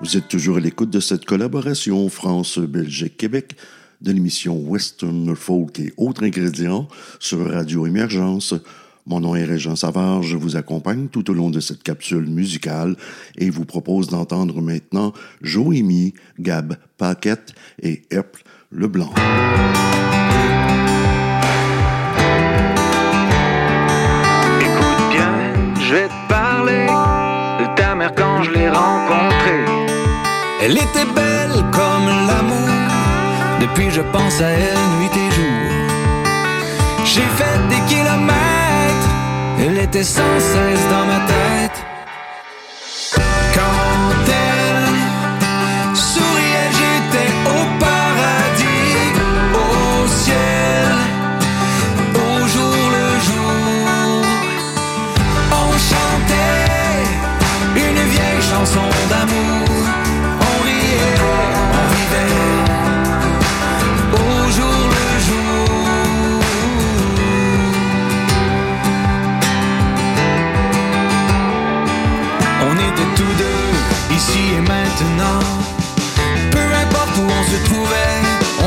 [0.00, 3.54] Vous êtes toujours à l'écoute de cette collaboration France-Belgique-Québec
[4.00, 8.54] de l'émission Western Folk et autres ingrédients sur Radio Émergence.
[9.06, 12.96] Mon nom est Régent Savard, je vous accompagne tout au long de cette capsule musicale
[13.36, 15.12] et vous propose d'entendre maintenant
[15.42, 17.52] Joémie, Gab Paquette
[17.82, 19.12] et Eple Leblanc.
[24.62, 26.21] Écoute bien, je vais
[28.10, 29.64] quand je l'ai rencontrée.
[30.62, 32.68] Elle était belle comme l'amour.
[33.60, 35.62] Depuis, je pense à elle nuit et jour.
[37.04, 39.10] J'ai fait des kilomètres.
[39.60, 41.61] Elle était sans cesse dans ma tête.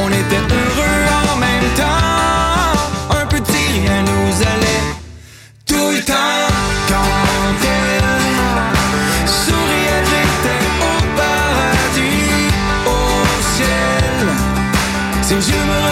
[0.04, 3.18] On était heureux en même temps.
[3.22, 4.86] Un petit rien nous allait
[5.66, 6.48] tout le temps.
[6.88, 12.52] Quand elle souriait, j'étais au paradis,
[12.86, 12.98] au
[13.56, 14.18] ciel.
[15.22, 15.85] Ses yeux me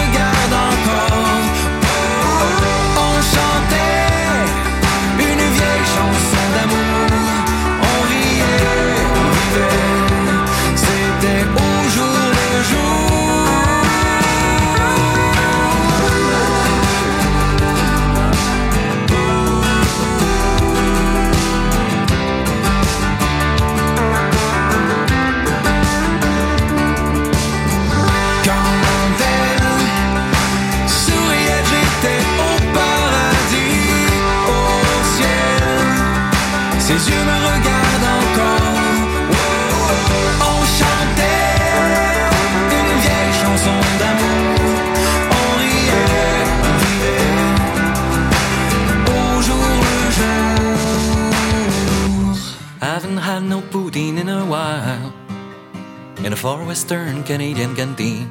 [57.34, 58.30] Canadian canteen.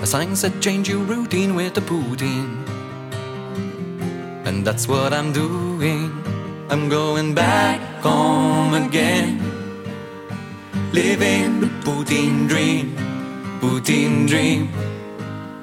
[0.00, 2.52] A sign said change your routine with a poutine.
[4.44, 6.12] And that's what I'm doing.
[6.68, 9.40] I'm going back home again.
[10.92, 12.94] Living the poutine dream.
[13.62, 14.68] Poutine dream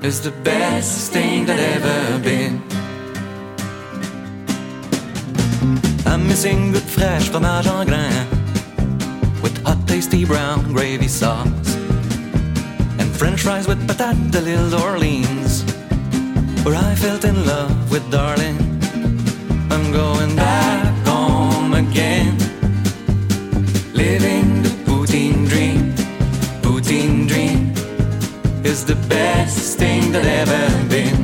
[0.02, 2.56] is the best thing that ever been.
[6.08, 8.28] I'm missing good fresh fromage en grain
[9.44, 11.73] with hot tasty brown gravy sauce
[13.24, 15.64] French fries with patate de l'Île Orleans,
[16.66, 18.58] where I felt in love with darling.
[19.72, 22.38] I'm going back home again,
[23.94, 25.94] living the poutine dream.
[26.62, 27.72] Poutine dream
[28.66, 31.23] is the best thing that ever been.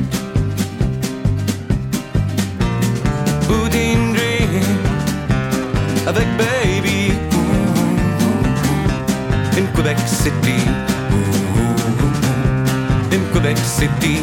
[13.80, 14.20] City.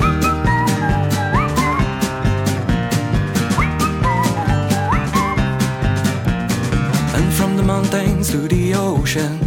[7.15, 9.39] And from the mountains to the ocean,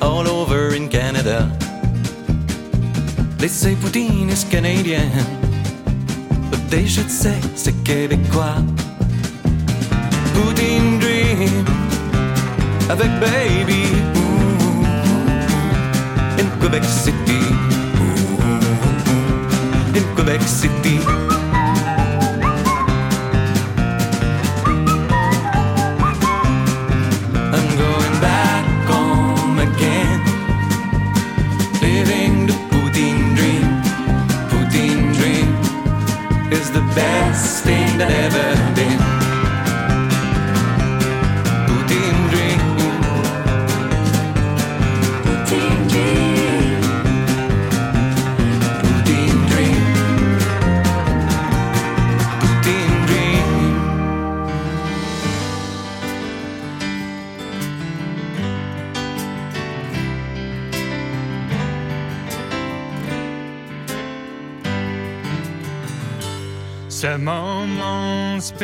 [0.00, 1.52] all over in Canada,
[3.36, 5.10] they say Poutine is Canadian,
[6.50, 8.64] but they should say c'est québécois.
[10.32, 11.66] Poutine dream
[12.88, 13.84] avec baby
[16.38, 17.59] in Quebec City.
[20.20, 21.29] Quebec City.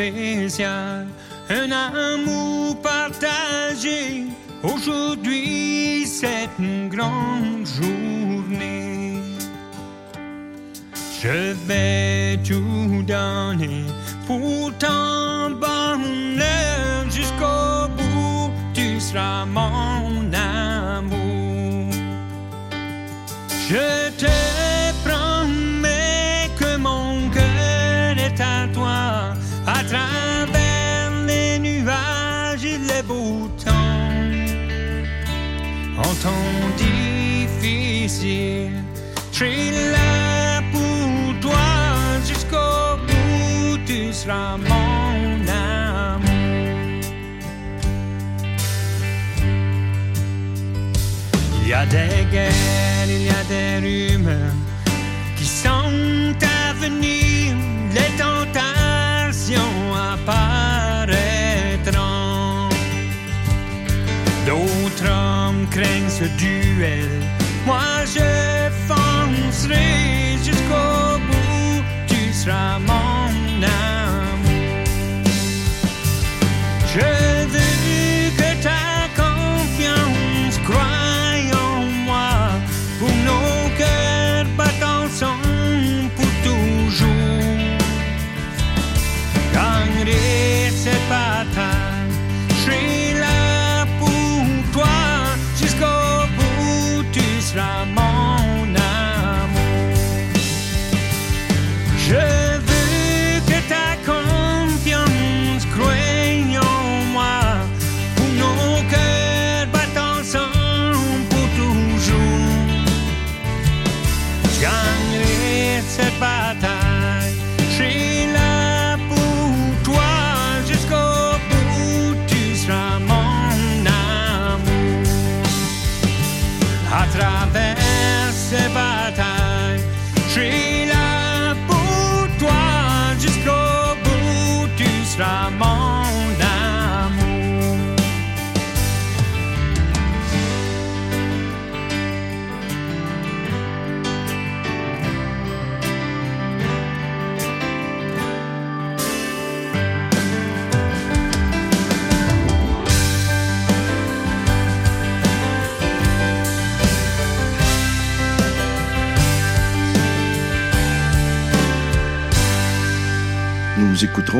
[0.05, 0.86] inocencia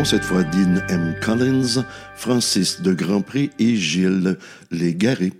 [0.03, 1.15] cette fois Dean M.
[1.21, 1.83] Collins,
[2.15, 4.37] Francis de Grand Prix et Gilles
[4.69, 5.31] Légaré.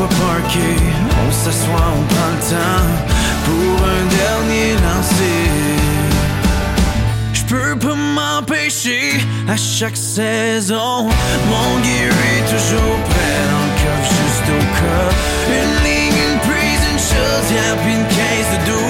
[0.00, 2.88] On s'assoit, on prend le temps
[3.44, 5.48] pour un dernier lancer.
[7.32, 9.14] Je peux pas m'empêcher
[9.48, 11.08] à chaque saison.
[11.50, 15.10] Mon gear est toujours prêt dans le juste au cas.
[15.58, 18.87] Une ligne, une prise, une y'a puis une caisse de 12.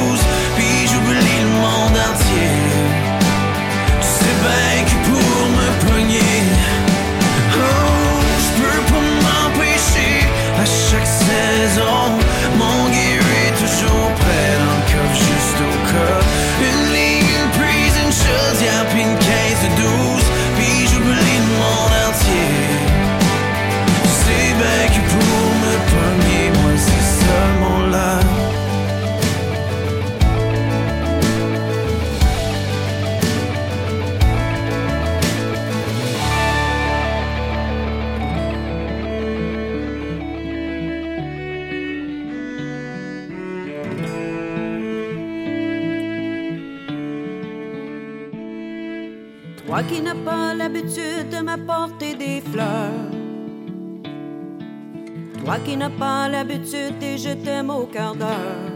[55.59, 58.71] Toi qui n'as pas l'habitude et je t'aime au quart d'heure.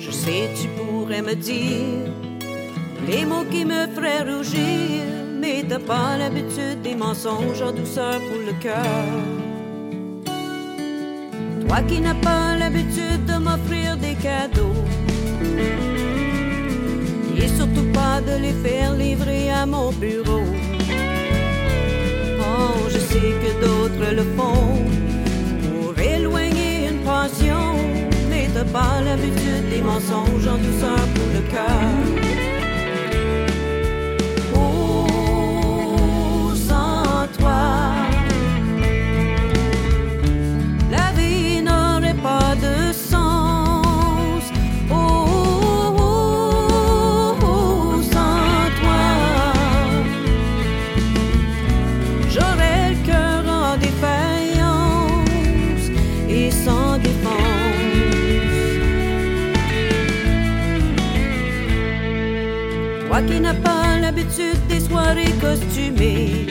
[0.00, 2.10] Je sais, tu pourrais me dire
[3.06, 5.04] les mots qui me feraient rougir.
[5.38, 9.06] Mais t'as pas l'habitude des mensonges en douceur pour le cœur.
[11.68, 14.82] Toi qui n'as pas l'habitude de m'offrir des cadeaux.
[17.36, 20.42] Et surtout pas de les faire livrer à mon bureau.
[23.16, 24.84] Que d'autres le font
[25.62, 27.76] pour éloigner une passion.
[28.56, 32.25] T'as pas l'habitude des mensonges en douceur pour le cœur.
[63.26, 66.46] Qui n'as pas l'habitude des soirées costumées,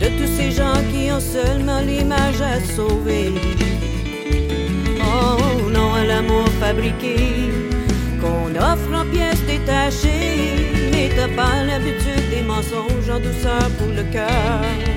[0.00, 3.32] de tous ces gens qui ont seulement l'image à sauver.
[5.00, 7.16] Oh non à l'amour fabriqué,
[8.20, 14.04] qu'on offre en pièces détachées, mais t'as pas l'habitude des mensonges en douceur pour le
[14.12, 14.95] cœur.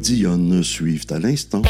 [0.00, 1.60] Dionne suivent à l'instant.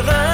[0.00, 0.29] river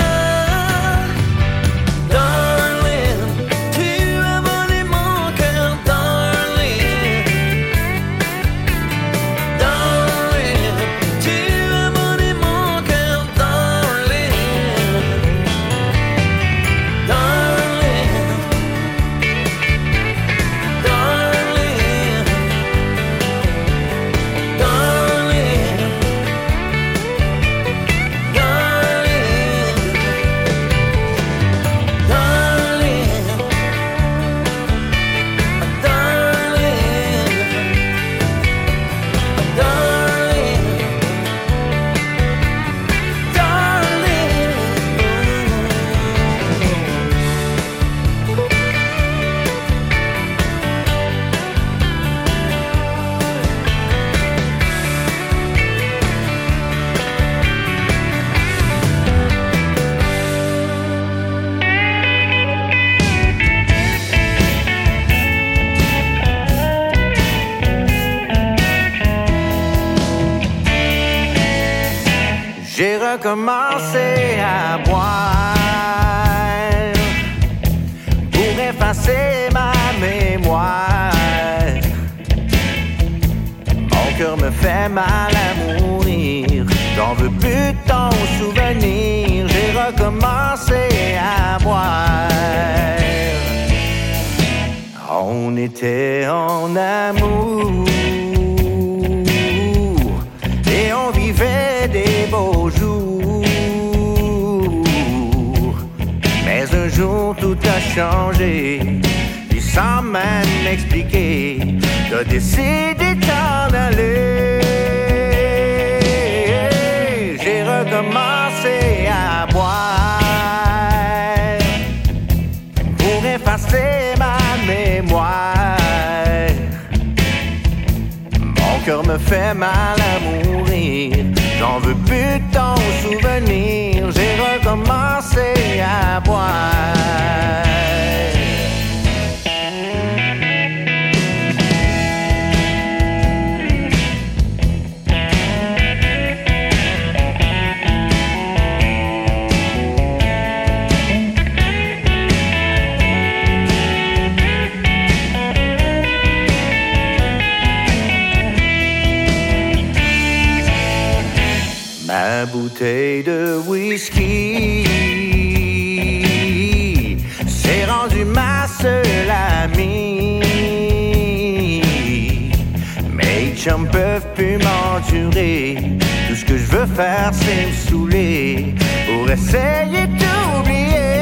[176.97, 178.75] faire, c'est me saouler
[179.07, 181.15] pour essayer d'oublier.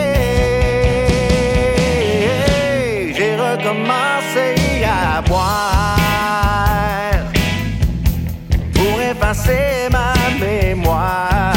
[3.17, 4.47] J'ai recommencé
[4.85, 5.97] à boire
[8.77, 10.15] pour effacer ma
[10.45, 11.55] mémoire.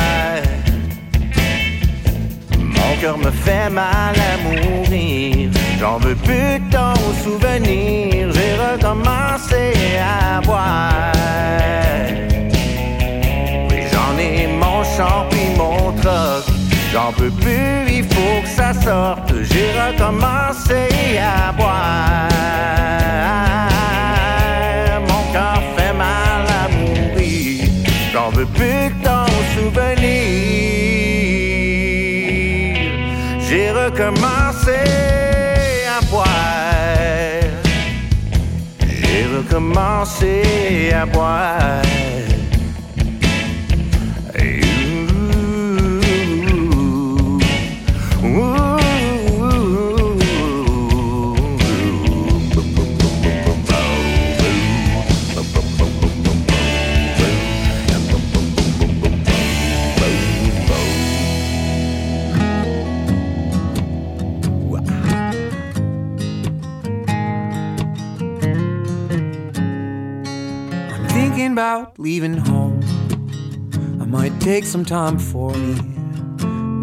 [2.60, 5.52] Mon cœur me fait mal à mourir.
[5.80, 8.31] J'en veux plus de ton souvenir.
[8.35, 9.64] J'ai recommencé
[10.02, 11.18] à boire.
[14.60, 16.44] Mon champ puis mon troc.
[16.94, 19.34] J'en peux plus, il faut que ça sorte.
[19.44, 20.88] J'ai recommencé
[21.19, 22.30] à boire.
[25.02, 27.69] Mon cœur fait mal à mourir.
[28.14, 30.38] J'en veux plus que ton souvenir.
[33.48, 34.80] J'ai recommencé
[35.88, 36.28] à boire.
[38.88, 41.82] J'ai recommencé à boire.
[71.99, 72.80] Leaving home.
[73.99, 75.76] I might take some time for me,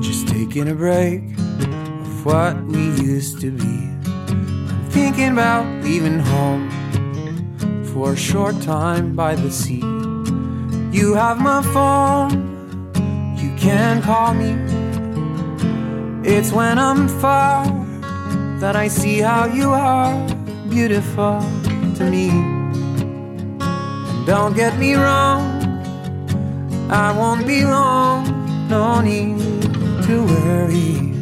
[0.02, 1.22] just taking a break
[1.60, 3.64] of what we used to be.
[3.64, 6.68] I'm thinking about leaving home
[7.92, 9.84] for a short time by the sea.
[10.90, 12.32] You have my phone,
[13.36, 14.52] you can call me.
[16.28, 17.64] It's when I'm far
[18.58, 20.12] that I see how you are
[20.68, 21.38] beautiful
[21.98, 22.53] to me.
[24.26, 25.42] Don't get me wrong,
[26.90, 28.24] I won't be long,
[28.70, 29.38] no need
[30.06, 31.12] to worry.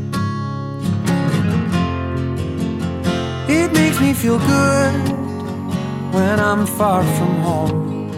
[3.49, 4.95] It makes me feel good
[6.15, 8.11] when I'm far from home.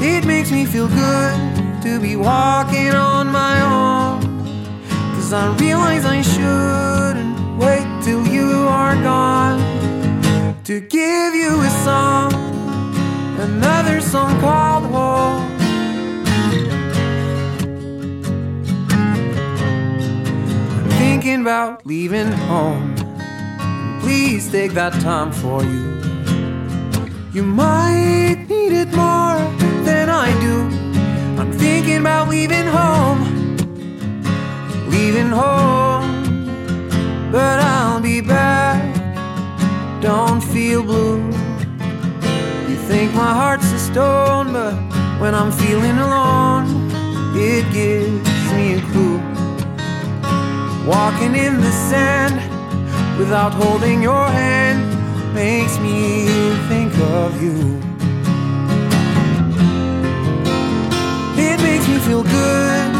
[0.00, 4.22] It makes me feel good to be walking on my own.
[5.14, 9.60] Cause I realize I shouldn't wait till you are gone
[10.64, 12.53] to give you a song
[13.44, 15.42] another song called Home.
[20.76, 22.94] I'm thinking about leaving home.
[24.00, 25.84] Please take that time for you.
[27.34, 29.36] You might need it more
[29.84, 30.56] than I do.
[31.38, 33.20] I'm thinking about leaving home,
[34.88, 36.08] leaving home,
[37.30, 38.80] but I'll be back.
[40.00, 41.33] Don't feel blue.
[42.86, 44.74] Think my heart's a stone, but
[45.18, 46.66] when I'm feeling alone,
[47.34, 49.18] it gives me a clue.
[50.86, 52.36] Walking in the sand
[53.18, 54.82] without holding your hand
[55.34, 56.26] makes me
[56.68, 57.80] think of you.
[61.36, 62.92] It makes me feel good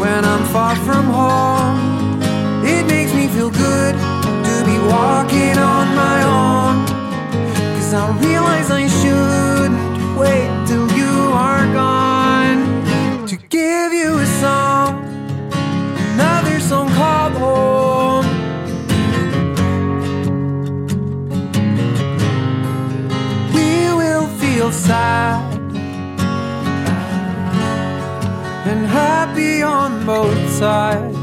[0.00, 2.22] when I'm far from home.
[2.64, 6.99] It makes me feel good to be walking on my own.
[7.92, 15.04] I realize I shouldn't wait till you are gone to give you a song,
[16.14, 18.26] another song called home.
[23.54, 25.42] We will feel sad
[28.70, 31.19] and happy on both sides.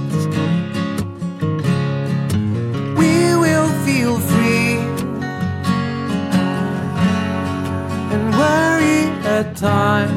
[9.28, 10.17] At times.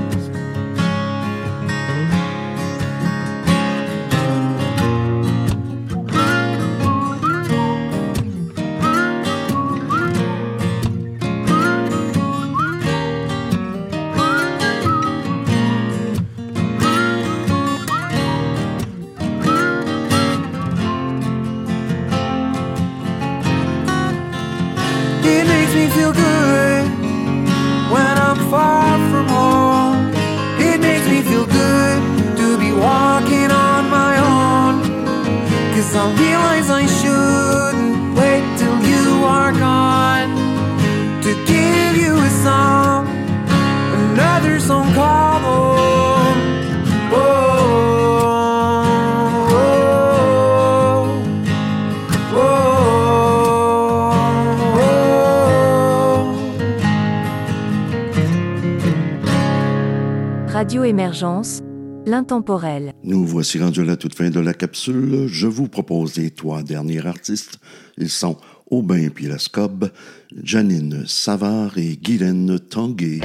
[38.15, 40.31] Wait till you are gone
[41.23, 43.09] to give you a song,
[44.13, 46.35] another song called oh,
[47.13, 47.61] oh,
[60.45, 61.70] oh, Radio Émergence
[63.05, 65.29] nous voici rendus à la toute fin de la capsule.
[65.29, 67.59] Je vous propose les trois derniers artistes.
[67.99, 68.37] Ils sont
[68.69, 69.91] Aubin Pilascob,
[70.43, 73.21] Janine Savard et Guylaine Tanguay.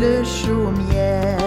[0.00, 1.39] le chaumière.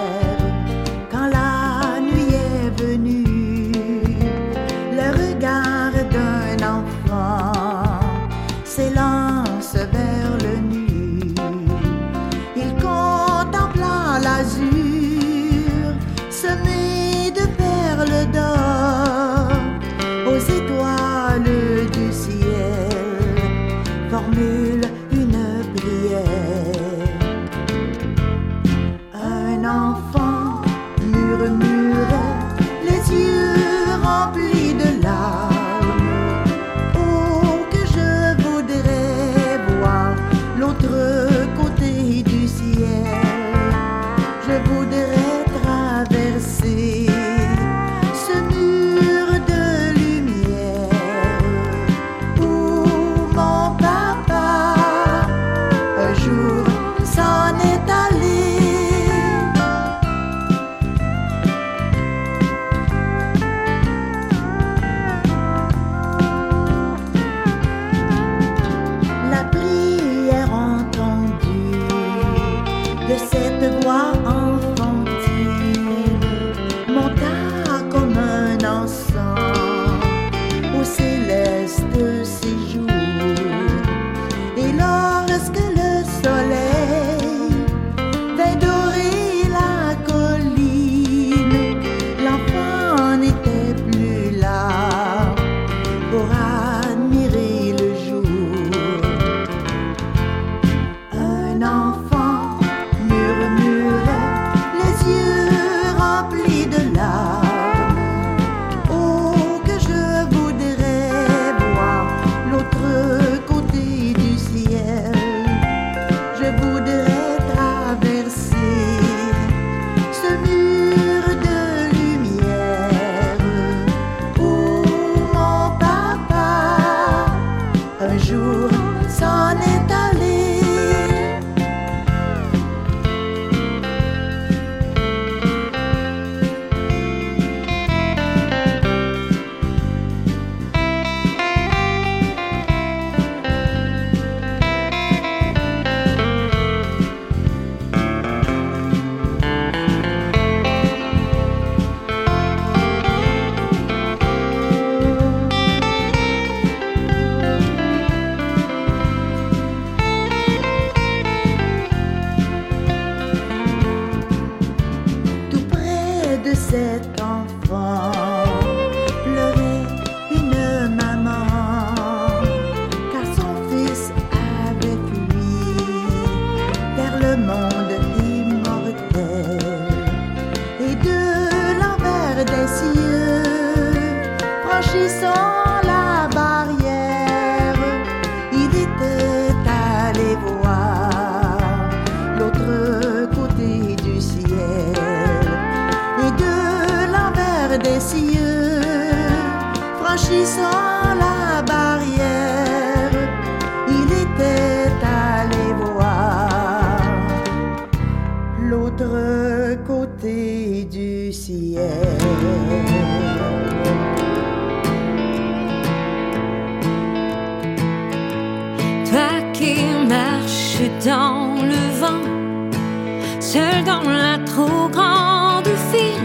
[224.45, 226.23] trop grand du fil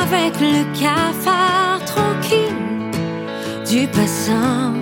[0.00, 2.90] avec le cafard tranquille
[3.68, 4.74] du passant.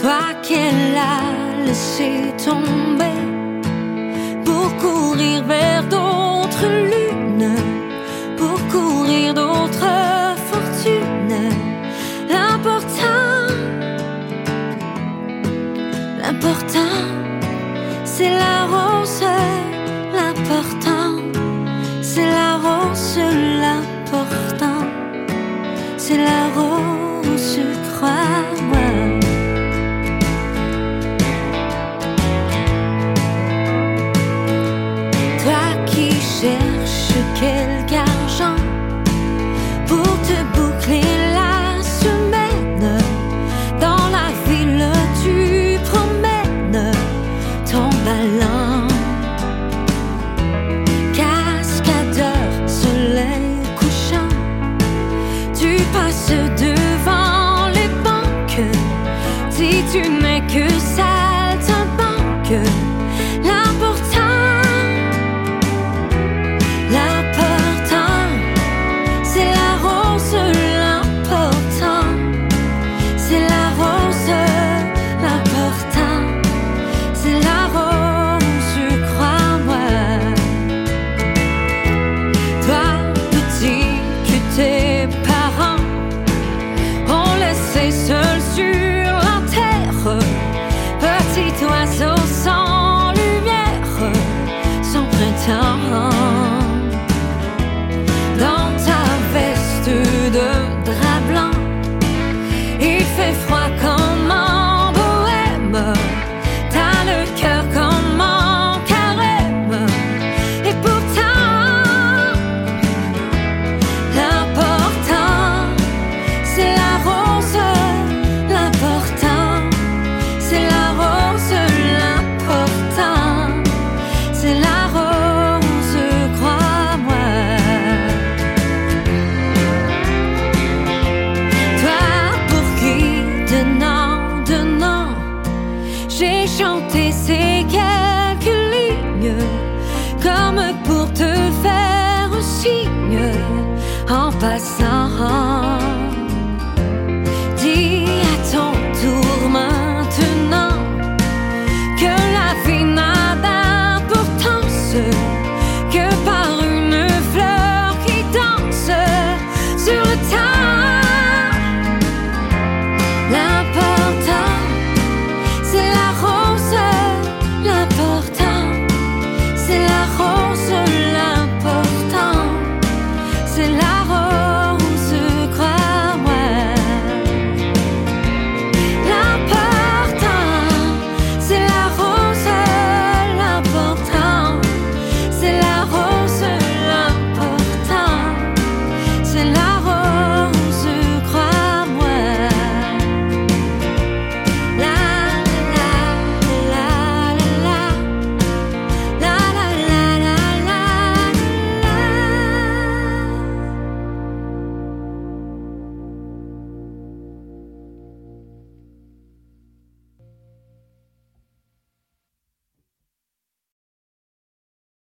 [0.00, 2.10] Toi qu'elle a laissé
[2.44, 3.20] tomber
[4.44, 6.01] pour courir vers d'autres.